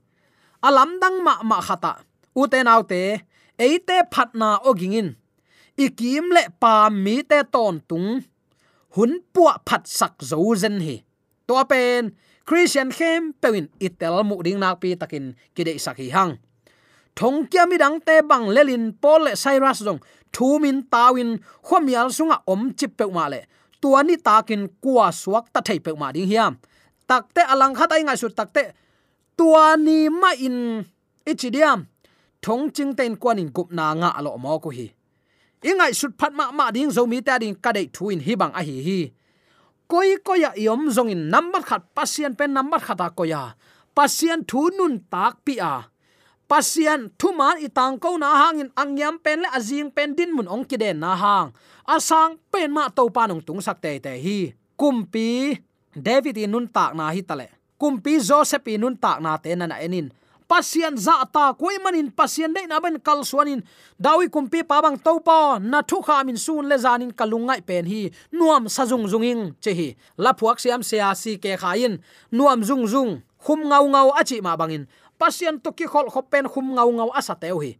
alam 0.68 0.90
dang 1.00 1.22
ma 1.26 1.34
ma 1.42 1.58
khata 1.66 1.92
u 2.40 2.42
te 2.52 2.58
nau 2.68 2.82
te 2.90 3.02
eite 3.64 3.96
phat 4.12 4.30
na 4.40 4.48
ogingin 4.68 5.08
ikim 5.84 6.24
le 6.36 6.42
pa 6.62 6.74
mi 7.04 7.16
te 7.30 7.38
ton 7.54 7.76
tung. 7.88 8.10
Hun 8.94 9.12
puwa 9.32 9.54
phat 9.66 9.82
sak 9.98 10.14
zo 10.30 10.38
zen 10.62 10.80
hi 10.86 10.96
to 11.46 11.54
pen, 11.64 12.12
christian 12.44 12.90
khem 12.90 13.32
pewin 13.40 13.66
itel 13.80 14.22
mu 14.26 14.42
ding 14.42 14.58
nak 14.58 14.80
pi 14.80 14.94
takin 14.94 15.34
kide 15.54 15.78
sakhi 15.78 16.10
hang. 16.10 16.38
Thong 17.16 17.48
kia 17.48 17.64
mi 17.66 17.78
dang 17.78 18.00
te 18.00 18.20
bang 18.20 18.46
lelin 18.52 18.92
pol 18.92 19.24
le 19.24 19.32
cyrus 19.32 19.80
dong 19.80 20.00
thu 20.32 20.58
min 20.60 20.84
tawin 20.92 21.40
khomial 21.64 22.12
sunga 22.12 22.42
om 22.46 22.74
chip 22.76 22.96
pe 22.98 23.04
ma 23.08 23.26
le. 23.32 23.40
Tuani 23.80 24.16
takin 24.20 24.68
kwa 24.82 25.08
suak 25.12 25.52
ta 25.52 25.60
thei 25.64 25.78
pe 25.78 25.92
ma 25.96 26.12
ding 26.12 26.28
hiam. 26.28 26.60
Takte 27.08 27.42
alang 27.52 27.74
khat 27.78 27.92
ai 27.92 28.02
ngai 28.02 28.18
su 28.20 28.28
takte 28.28 28.74
tuani 29.38 30.08
ma 30.10 30.30
in 30.46 30.84
ichidiam 31.24 31.86
thong 32.42 32.70
ching 32.74 32.92
ten 32.98 33.16
kwanin 33.16 33.48
gup 33.56 33.72
na 33.72 33.94
nga 33.94 34.08
alo 34.18 34.36
mo 34.36 34.58
ko 34.60 34.70
hi. 34.70 34.92
Ingai 35.64 35.92
sut 35.96 36.12
phat 36.20 36.32
ma 36.36 36.52
ma 36.52 36.70
ding 36.70 36.90
zo 36.92 37.06
mi 37.06 37.18
ta 37.22 37.38
ding 37.38 37.56
ka 37.56 37.72
dei 37.72 37.88
thuin 37.88 38.20
hi 38.20 38.32
bang 38.36 38.52
a 38.52 38.60
hi 38.60 38.76
hi 38.86 39.00
koi 39.86 40.18
koya 40.22 40.50
yom 40.58 40.90
zong 40.90 41.10
in 41.10 41.30
number 41.30 41.62
khat, 41.62 41.82
pasien 41.94 42.34
pen 42.34 42.52
number 42.52 42.78
khata 42.78 43.10
koya 43.10 43.54
pasien 43.96 44.44
thu 44.44 44.68
nun 44.76 45.00
tak 45.08 45.40
pi 45.46 45.56
a. 45.56 45.88
Pasian 46.46 47.10
thuman 47.18 47.58
itang 47.58 47.98
ko 47.98 48.14
na 48.14 48.46
hangin 48.46 48.70
angyam 48.78 49.18
pen 49.18 49.42
le 49.42 49.50
azing 49.50 49.90
pen 49.90 50.14
din 50.14 50.30
mun 50.30 50.46
ong 50.46 50.62
kiden 50.62 51.02
na 51.02 51.18
hang. 51.18 51.50
Asang 51.82 52.38
pen 52.54 52.70
ma 52.70 52.86
to 52.86 53.10
panong 53.10 53.42
tung 53.42 53.58
sak 53.58 53.82
te 53.82 53.98
te 53.98 54.14
hi. 54.14 54.54
Kumpi, 54.78 55.58
david 55.90 56.38
nun 56.46 56.70
tak 56.70 56.94
na 56.94 57.10
hi 57.10 57.26
tale 57.26 57.56
kumpi, 57.80 58.20
joseph 58.20 58.66
nun 58.80 58.96
tak 58.96 59.20
na 59.20 59.36
te 59.36 59.52
na 59.58 59.68
na 59.68 59.76
enin 59.80 60.08
pasian 60.48 60.96
za 60.96 61.26
ta 61.32 61.52
koi 61.54 61.78
manin 61.82 62.10
pasian 62.10 62.54
dei 62.54 62.66
na 62.66 62.80
ben 62.80 62.98
kal 63.00 63.22
suanin. 63.22 63.62
Dawi 63.98 64.30
kumpi 64.30 64.62
pa 64.62 64.82
bang 64.82 64.98
to 64.98 65.20
pa, 65.20 65.58
na 65.58 65.82
thu 65.82 66.02
kha 66.02 66.24
min 66.24 66.36
sun 66.36 66.68
le 66.70 66.78
zanin 66.78 67.12
kalungai 67.12 67.60
pen 67.66 67.86
hi. 67.86 68.10
Nuam 68.32 68.66
sajung 68.68 69.06
zunging 69.10 69.54
che 69.62 69.72
hi. 69.74 69.88
La 70.16 70.32
phuak 70.32 70.58
siam 70.62 70.82
se 70.82 70.98
a 70.98 71.14
si 71.14 71.38
ke 71.38 71.58
khain 71.58 71.98
nuam 72.32 72.62
zung 72.62 72.86
zung, 72.86 73.22
khum 73.44 73.60
ngau 73.68 73.84
ngau 73.90 74.08
achi 74.20 74.40
ma 74.40 74.56
bangin 74.56 74.86
pasien 75.18 75.58
to 75.60 75.72
ki 75.72 75.86
khol 75.86 76.08
khopen 76.12 76.48
khum 76.48 76.76
ngau 76.76 76.90
ngau 76.92 77.10
asa 77.10 77.34
teu 77.34 77.58
hi. 77.58 77.76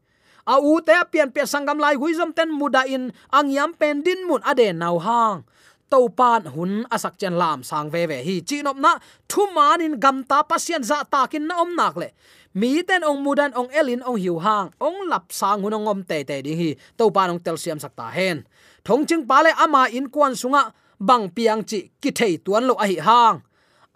A 0.46 0.56
u 0.62 0.80
te 0.80 0.94
pian 1.10 1.30
pe 1.34 1.42
sangam 1.42 1.78
lai 1.78 1.96
huizom 1.96 2.32
ten 2.32 2.50
muda 2.50 2.82
in, 2.86 3.12
ang 3.32 3.50
yam 3.50 3.74
pen 3.74 4.02
din 4.02 4.26
mun 4.28 4.42
ade 4.42 4.72
nau 4.72 4.98
hang. 4.98 5.42
To 5.90 6.08
pan 6.08 6.42
hun 6.54 6.82
asak 6.90 7.14
chen 7.18 7.34
lam 7.38 7.62
sang 7.62 7.90
ve 7.90 8.06
ve 8.06 8.22
hi. 8.26 8.40
Chi 8.48 8.62
nop 8.62 8.76
na, 8.76 8.98
thu 9.28 9.42
man 9.54 9.80
in 9.80 10.00
gam 10.00 10.24
ta 10.24 10.42
pasien 10.42 10.82
za 10.82 11.02
ta 11.04 11.26
kin 11.26 11.46
na 11.46 11.54
om 11.62 11.76
nak 11.76 11.96
le 11.96 12.08
mi 12.56 12.80
ten 12.88 13.04
ong 13.04 13.20
mudan 13.24 13.52
ong 13.52 13.68
elin, 13.68 14.00
ong 14.08 14.16
hiu 14.16 14.40
hang, 14.40 14.72
ong 14.80 14.98
lap 15.10 15.28
sang 15.28 15.60
hun 15.62 15.76
ong 15.76 15.88
om 15.92 16.00
te 16.08 16.24
te 16.28 16.40
ding 16.40 16.56
hi 16.56 16.70
to 16.96 17.04
pa 17.14 17.28
nong 17.28 17.40
tel 17.44 17.60
siam 17.62 17.78
sakta 17.84 18.08
hen. 18.16 18.48
Thong 18.86 19.04
ching 19.08 19.24
pa 19.28 19.44
le 19.44 19.52
ama 19.64 19.82
in 19.92 20.08
kwan 20.14 20.32
sunga, 20.40 20.72
bang 20.98 21.28
piang 21.36 21.62
chi 21.68 21.78
ki 22.00 22.10
thei 22.18 22.34
tuan 22.44 22.64
lo 22.68 22.74
a 22.74 22.86
hi 22.90 22.96
hang. 23.08 23.36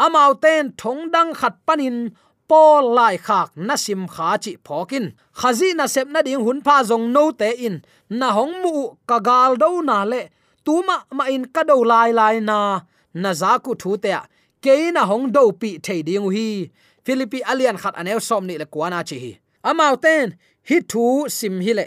Amau 0.04 0.32
ten, 0.42 0.72
thong 0.80 1.08
dang 1.14 1.32
khat 1.40 1.54
panin 1.66 1.96
po 2.48 2.80
lai 2.96 3.16
khak 3.26 3.48
na 3.66 3.74
sim 3.84 4.02
kha 4.14 4.28
chi 4.44 4.52
phokin 4.66 5.06
khazi 5.38 5.68
na 5.78 5.86
sep 5.94 6.06
na 6.14 6.20
ding 6.26 6.42
hun 6.44 6.60
pha 6.66 6.76
zong 6.90 7.06
no 7.14 7.24
te 7.40 7.48
in. 7.66 7.76
Na 8.18 8.28
hong 8.36 8.54
mu 8.62 8.74
ka 9.08 9.18
gal 9.28 9.52
do 9.62 9.70
na 9.88 9.98
le 10.12 10.22
tuma 10.64 10.96
ma 11.16 11.24
in 11.34 11.44
ka 11.54 11.62
do 11.70 11.76
lai 11.90 12.10
lai 12.20 12.36
na. 12.48 12.58
Na 13.22 13.30
za 13.40 13.52
ku 13.64 13.72
thu 13.82 13.90
te 14.04 14.12
ke 14.64 14.74
na 14.94 15.02
hong 15.10 15.26
do 15.36 15.42
pi 15.60 15.70
thei 15.86 16.00
ding 16.08 16.28
hi 16.36 16.50
philippi 17.04 17.38
alian 17.50 17.76
khat 17.82 17.94
anel 18.00 18.20
som 18.28 18.46
ni 18.46 18.54
le 18.60 18.66
kwana 18.74 19.00
chi 19.08 19.16
hi. 19.24 19.32
Amau 19.68 19.94
ten, 20.04 20.26
hi 20.68 20.76
thu 20.90 21.04
sim 21.28 21.60
hi 21.64 21.72
le. 21.78 21.86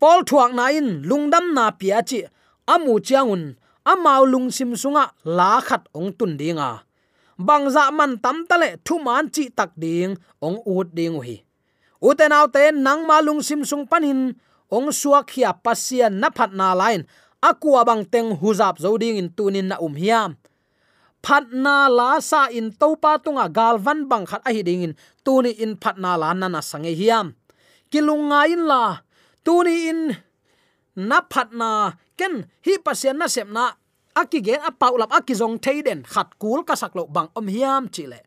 Pol 0.00 0.20
thuak 0.28 0.50
na 0.58 0.64
in, 0.78 0.88
lungdam 1.08 1.46
na 1.56 1.64
pia 1.80 1.98
chi. 2.08 2.20
Amu 2.72 3.00
chiangun, 3.06 3.42
amau 3.92 4.22
lung 4.32 4.48
sim 4.56 4.70
sunga, 4.82 5.04
la 5.24 5.60
khat 5.60 5.82
ong 5.98 6.10
tun 6.18 6.32
dinga. 6.40 6.70
Bangza 7.46 7.84
man 7.98 8.12
tam 8.24 8.46
tale 8.48 8.68
thu 8.86 8.94
man 9.06 9.24
chi 9.34 9.44
tak 9.58 9.70
ding, 9.82 10.12
ong 10.46 10.58
ut 10.74 10.88
ding 10.98 11.16
hi. 11.26 11.36
Uten 12.00 12.32
autte 12.32 12.72
nang 12.72 13.02
ma 13.08 13.20
lung 13.20 13.42
sim 13.42 13.64
sung 13.64 13.84
panin 13.90 14.32
ong 14.72 14.88
suak 14.88 15.26
khia 15.30 15.52
pasian 15.64 16.12
na 16.20 16.28
phat 16.36 16.52
na 16.52 16.72
lain. 16.72 17.04
Akua 17.40 17.84
bang 17.88 18.04
teng 18.04 18.36
huzap 18.40 18.76
zoding 18.76 19.16
in 19.16 19.28
tunin 19.36 19.68
na 19.72 19.76
um 19.80 19.96
hiam 19.96 20.36
phatna 21.22 21.88
la 21.88 22.20
sa 22.20 22.48
in 22.48 22.72
topa 22.72 23.18
tunga 23.24 23.46
galvan 23.48 24.08
bang 24.10 24.26
khat 24.26 24.42
a 24.48 24.50
hiding 24.52 24.82
in. 24.86 24.92
Tuni 25.24 25.52
in 25.58 25.76
phatna 25.76 26.18
la 26.18 26.32
na 26.32 26.48
na 26.48 26.60
sange 26.60 26.92
hiam. 27.00 27.34
Kilunga 27.90 28.48
in 28.48 28.66
la. 28.66 28.98
Tuni 29.44 29.76
in 29.90 30.00
na 30.96 31.20
phatna 31.32 31.96
ken 32.18 32.46
hi 32.64 32.72
pasien 32.84 33.16
na 33.16 33.26
sep 33.26 33.48
na 33.48 33.72
aki 34.16 34.40
gen 34.46 34.60
a 34.68 34.70
paulap 34.72 35.10
aki 35.18 35.34
zong 35.40 35.56
theiden 35.64 36.00
khat 36.12 36.28
kul 36.40 36.60
ka 36.68 36.74
saklo 36.74 37.06
bang 37.14 37.28
om 37.38 37.46
hiam 37.46 37.86
chile 37.94 38.20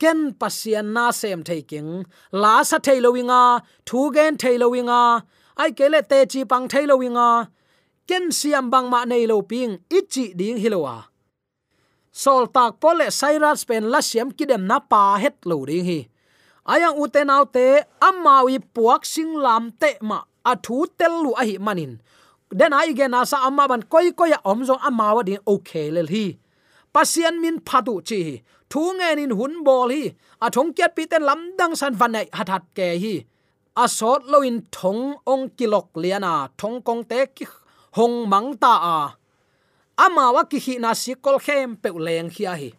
ken 0.00 0.34
pasian 0.40 0.86
na 0.96 1.10
sem 1.20 1.42
taking 1.48 2.04
la 2.42 2.62
sa 2.68 2.78
thailowinga 2.86 3.42
thu 3.86 4.10
gen 4.14 4.34
thailowinga 4.42 5.02
ai 5.62 5.70
kele 5.78 6.00
te 6.10 6.18
chi 6.32 6.40
pang 6.50 6.66
thailowinga 6.72 7.28
ken 8.08 8.24
siam 8.38 8.70
bang 8.72 8.86
ma 8.92 9.00
nei 9.10 9.24
lo 9.30 9.36
ping. 9.50 9.72
Ichi 9.98 10.24
ding 10.38 10.58
hilowa 10.62 10.96
sol 12.22 12.46
tak 12.54 12.78
pole 12.82 13.06
sairas 13.20 13.60
pen 13.68 13.84
la 13.92 14.00
siam 14.08 14.28
kidem 14.38 14.62
na 14.70 14.78
pa 14.90 15.02
het 15.22 15.36
lo 15.50 15.56
ding 15.68 15.86
hi 15.90 16.00
ayang 16.72 16.96
uten 17.02 17.34
autte 17.36 17.66
amawi 18.08 18.56
puak 18.74 19.02
sing 19.12 19.32
lam 19.44 19.64
te 19.80 19.90
ma 20.08 20.18
athu 20.52 20.76
tel 20.98 21.14
lu 21.24 21.30
ahi 21.42 21.54
manin 21.66 21.92
den 22.58 22.76
ai 22.80 22.90
ge 22.98 23.06
na 23.10 23.20
sa 23.30 23.38
amma 23.48 23.64
ban 23.70 23.82
koi 23.92 24.06
koi 24.18 24.32
om 24.50 24.60
zong 24.68 24.82
amawa 24.88 25.20
din 25.28 25.42
okay 25.54 25.86
lel 25.96 26.08
hi 26.14 26.26
pasian 26.94 27.34
min 27.42 27.56
phatu 27.66 27.94
chi 28.08 28.20
thu 28.70 28.82
nge 28.98 29.08
nin 29.18 29.32
hun 29.38 29.54
bol 29.66 29.90
hi 29.94 30.04
a 30.44 30.46
thong 30.54 30.70
kiat 30.76 30.92
pi 30.96 31.02
ten 31.10 31.22
lam 31.28 31.40
dang 31.58 31.74
san 31.80 31.94
van 32.00 32.12
nei 32.16 32.26
hat 32.36 32.48
hat 32.54 32.64
ke 32.76 32.88
hi 33.02 33.14
a 33.82 33.84
sot 33.98 34.20
lo 34.32 34.38
in 34.48 34.58
thong 34.76 35.02
ong 35.32 35.44
kilok 35.58 35.88
liana 36.02 36.32
thong 36.60 36.78
kong 36.86 37.02
te 37.10 37.20
ki 37.36 37.44
hong 37.96 38.16
mang 38.32 38.50
ta 38.62 38.72
a 38.96 38.98
amawa 39.96 40.44
ki 40.50 40.58
hi 40.58 40.74
na 40.78 40.94
si 40.94 41.14
kol 41.14 41.38
khem 41.38 41.76
pe 41.76 41.90
leng 42.06 42.30
khia 42.34 42.54
hi. 42.60 42.70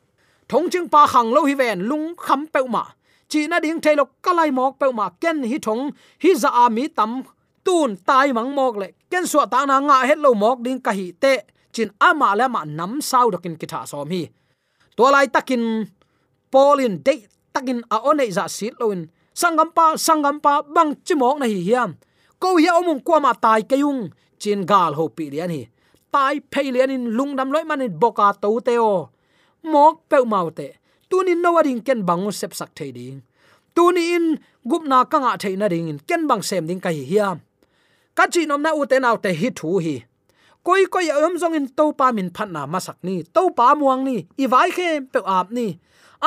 Thong 0.50 0.70
ching 0.70 0.90
pa 0.90 1.08
khang 1.08 1.34
lo 1.34 1.46
hi 1.46 1.54
ven 1.56 1.80
lung 1.90 2.16
kham 2.16 2.48
pe 2.54 2.62
ma. 2.64 2.84
Chi 3.30 3.48
na 3.48 3.60
ding 3.60 3.82
thailo 3.82 4.06
kalai 4.22 4.52
mok 4.52 4.80
pe 4.80 4.92
ma. 4.92 5.10
Ken 5.22 5.44
hi 5.44 5.58
thong 5.66 5.92
hi 6.24 6.36
za 6.36 6.50
ami 6.50 6.88
tam 6.88 7.24
tun 7.66 7.96
tai 8.08 8.32
mang 8.34 8.52
mok 8.56 8.78
le. 8.78 8.88
Ken 9.12 9.26
so 9.26 9.46
ta 9.46 9.66
na 9.66 9.80
nga 9.80 9.98
het 10.08 10.18
lo 10.18 10.34
mok 10.34 10.58
ding 10.66 10.80
ka 10.86 10.92
hi 10.92 11.12
te. 11.24 11.34
Chin 11.74 11.90
ama 12.00 12.36
le 12.36 12.48
ma 12.48 12.62
nam 12.66 13.02
sau 13.02 13.32
dokin 13.32 13.56
ki 13.60 13.68
tha 13.68 13.86
som 13.86 14.10
hi. 14.10 14.24
To 14.98 15.04
lai 15.12 15.28
takin 15.28 15.64
polin 16.52 16.96
de 17.06 17.16
takin 17.54 17.80
a 17.96 17.98
onei 18.10 18.32
za 18.32 18.48
sit 18.48 18.74
loin 18.80 19.02
sangam 19.34 19.70
pa 19.76 19.86
sangam 20.06 20.38
pa 20.46 20.62
bang 20.76 20.92
chimok 21.06 21.40
na 21.40 21.46
hi 21.46 21.60
hiam. 21.68 21.92
Ko 22.40 22.48
hi 22.58 22.68
omung 22.80 23.02
kwa 23.04 23.20
ma 23.20 23.32
tai 23.34 23.62
kayung 23.70 24.02
chin 24.42 24.66
gal 24.66 24.94
ho 24.94 25.08
pi 25.10 25.30
lian 25.34 25.50
hi 25.50 25.64
pai 26.16 26.36
phailian 26.54 26.96
in 26.96 27.06
lungdam 27.18 27.52
loi 27.54 27.66
manin 27.70 27.94
boka 28.02 28.28
to 28.42 28.50
teo 28.68 28.92
mok 29.72 29.96
pe 30.10 30.18
mau 30.34 30.48
te 30.58 30.68
tunin 31.10 31.40
no 31.44 31.50
wading 31.56 31.82
ken 31.88 32.00
bangu 32.08 32.32
sep 32.40 32.52
sak 32.60 32.72
thei 32.78 32.92
ding. 32.98 33.20
Tuni 33.76 34.04
in 34.16 34.26
gupna 34.70 35.00
kanga 35.12 35.32
theina 35.42 35.68
ding 35.74 35.92
in 35.92 36.00
ken 36.10 36.22
bang 36.30 36.44
sem 36.50 36.64
ding 36.70 36.82
kai 36.86 37.00
hiam 37.12 37.38
ka 38.18 38.24
chi 38.34 38.42
nom 38.48 38.62
na 38.64 38.72
uten 38.82 39.04
te 39.04 39.18
te 39.24 39.32
hi 39.40 39.50
thu 39.60 39.70
hi. 39.86 39.96
Koi 40.66 40.86
koi 40.94 41.12
om 41.26 41.36
jong 41.42 41.56
in 41.60 41.68
to 41.78 41.86
pa 42.00 42.08
min 42.16 42.30
phat 42.36 42.50
na 42.50 42.66
ma 42.66 42.80
sak 42.80 42.98
ni, 43.06 43.22
to 43.36 43.54
pa 43.58 43.76
muang 43.76 44.02
ni, 44.08 44.26
i 44.44 44.46
vai 44.54 44.70
khe 44.74 44.90
pe 45.14 45.20
ap 45.38 45.52
ni. 45.52 45.78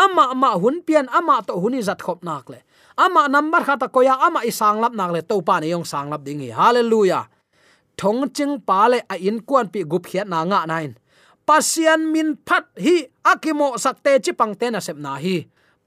Ama 0.02 0.30
ama 0.34 0.50
hun 0.62 0.76
pian, 0.86 1.06
ama 1.18 1.42
to 1.42 1.58
huni 1.62 1.80
zat 1.82 1.98
khop 2.06 2.22
nak 2.22 2.46
le. 2.52 2.62
Ama 3.04 3.26
number 3.26 3.62
khata 3.66 3.88
koya, 3.90 4.14
ama 4.26 4.40
isang 4.46 4.78
lap 4.82 4.94
nak 4.94 5.10
le, 5.10 5.20
to 5.26 5.42
pa 5.42 5.58
ni 5.58 5.74
yong 5.74 5.82
sang 5.82 6.06
lap 6.12 6.22
ding 6.22 6.38
hi. 6.38 6.54
Hallelujah 6.54 7.26
thong 7.98 8.30
ching 8.30 8.62
pa 8.62 8.86
le 8.86 8.98
a 9.10 9.18
in 9.18 9.42
kwan 9.42 9.66
pi 9.72 9.82
gup 9.82 10.06
khiat 10.06 10.30
na 10.30 10.46
nga 10.46 10.62
nain. 10.70 10.94
Pasian 11.48 12.12
min 12.12 12.38
phat 12.46 12.64
hi 12.78 13.10
akimo 13.26 13.74
sakte 13.84 14.22
chi 14.24 14.32
pangte 14.32 14.70
na 14.70 14.80
sep 14.80 14.96
na 14.96 15.18
hi. 15.18 15.36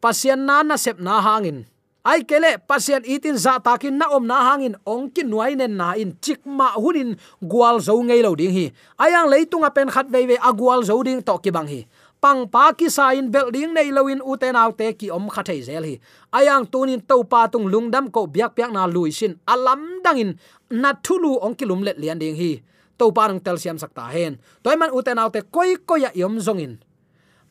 Pasian 0.03 0.43
na 0.43 0.61
na 0.61 0.75
sep 0.75 0.97
na 0.99 1.21
hangin. 1.25 1.65
Ai 2.01 2.25
kele 2.25 2.57
pasian 2.69 3.05
itin 3.05 3.37
za 3.37 3.61
takin 3.61 3.93
na 4.01 4.09
om 4.09 4.25
na 4.25 4.37
hangin 4.49 4.73
ong 4.89 5.13
kin 5.13 5.29
nuai 5.29 5.53
nen 5.53 5.77
na 5.77 5.93
in 5.93 6.17
chikma 6.17 6.73
hunin 6.73 7.13
gwal 7.45 7.77
zo 7.77 7.93
ngei 8.01 8.25
lo 8.25 8.33
ding 8.33 8.49
hi. 8.49 8.65
Ayang 8.97 9.29
leitunga 9.29 9.69
pen 9.69 9.85
khat 9.93 10.09
ve 10.09 10.25
ve 10.25 10.35
agwal 10.41 10.81
zo 10.81 10.97
ding 11.05 11.21
to 11.21 11.37
ki 11.37 11.53
bang 11.53 11.69
hi 11.69 11.85
pang 12.21 12.45
pa 12.45 12.69
ki 12.77 12.85
sain 12.85 13.33
building 13.33 13.73
nei 13.73 13.89
loin 13.89 14.21
uten 14.21 14.53
autte 14.53 14.93
ki 14.93 15.09
om 15.09 15.25
khathei 15.25 15.65
zel 15.65 15.83
hi. 15.83 15.97
Ayang 16.29 16.69
tunin 16.69 17.01
to 17.01 17.25
pa 17.25 17.49
tung 17.49 17.65
lungdam 17.65 18.13
ko 18.13 18.29
biak 18.29 18.53
piak 18.53 18.69
na 18.69 18.85
luisin 18.85 19.41
alam 19.49 20.05
dangin 20.05 20.37
na 20.69 20.93
thulu 20.93 21.41
ong 21.41 21.57
kilum 21.57 21.81
let 21.81 21.97
lian 21.97 22.21
ding 22.21 22.37
hi. 22.37 22.61
To 23.01 23.09
pa 23.09 23.25
nang 23.25 23.41
tel 23.41 23.57
siam 23.57 23.81
sakta 23.81 24.05
hen. 24.13 24.37
Toy 24.61 24.77
man 24.77 24.93
uten 24.93 25.17
autte 25.17 25.41
koi 25.49 25.81
koya 25.81 26.13
yom 26.13 26.37
zongin. 26.37 26.77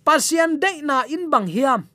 Pasian 0.06 0.62
de 0.62 0.87
na 0.87 1.02
in 1.11 1.26
bang 1.26 1.50
hiam. 1.50 1.90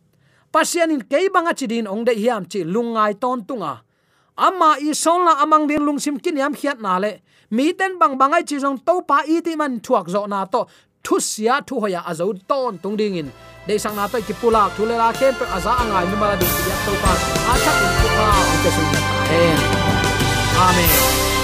Pasian 0.51 0.91
in 0.91 0.99
ke 1.07 1.31
banga 1.31 1.55
chidin 1.55 1.87
ong 1.87 2.03
de 2.03 2.11
hiam 2.11 2.43
chi 2.43 2.67
lungai 2.67 3.15
ton 3.15 3.39
tunga. 3.47 3.87
Ama 4.35 4.83
i 4.83 4.91
sonla 4.91 5.39
amang 5.39 5.63
din 5.63 5.79
lungsim 5.79 6.19
kin 6.19 6.35
yam 6.35 6.51
khiat 6.51 6.83
na 6.83 6.99
le. 6.99 7.23
Mi 7.55 7.71
ten 7.71 7.95
bang 7.95 8.19
bangai 8.19 8.43
chi 8.43 8.59
jong 8.59 8.83
to 8.83 8.99
pa 9.07 9.23
i 9.23 9.39
ti 9.39 9.55
man 9.55 9.79
thuak 9.79 10.11
zo 10.11 10.27
na 10.27 10.43
to 10.43 10.67
thu 11.05 11.15
sia 11.29 11.55
thu 11.67 11.75
hoya 11.83 12.01
azo 12.11 12.25
ton 12.49 12.73
tung 12.83 12.97
ding 12.99 13.17
in 13.21 13.29
de 13.67 13.73
sang 13.83 13.95
na 13.99 14.07
to 14.13 14.17
ki 14.27 14.33
pula 14.41 14.63
thu 14.75 14.81
le 14.89 14.95
la 15.01 15.09
kem 15.19 15.33
pe 15.39 15.45
aza 15.55 15.71
angai 15.81 16.05
mi 16.11 16.15
mala 16.21 16.35
ding 16.41 16.55
ya 16.69 16.75
to 16.85 16.91
pa 17.03 17.13
a 17.51 17.53
chak 17.63 17.77
in 17.85 17.93
thu 17.99 18.07
pa 18.17 18.27
ke 18.63 18.69
su 18.75 18.83
amen 20.65 21.34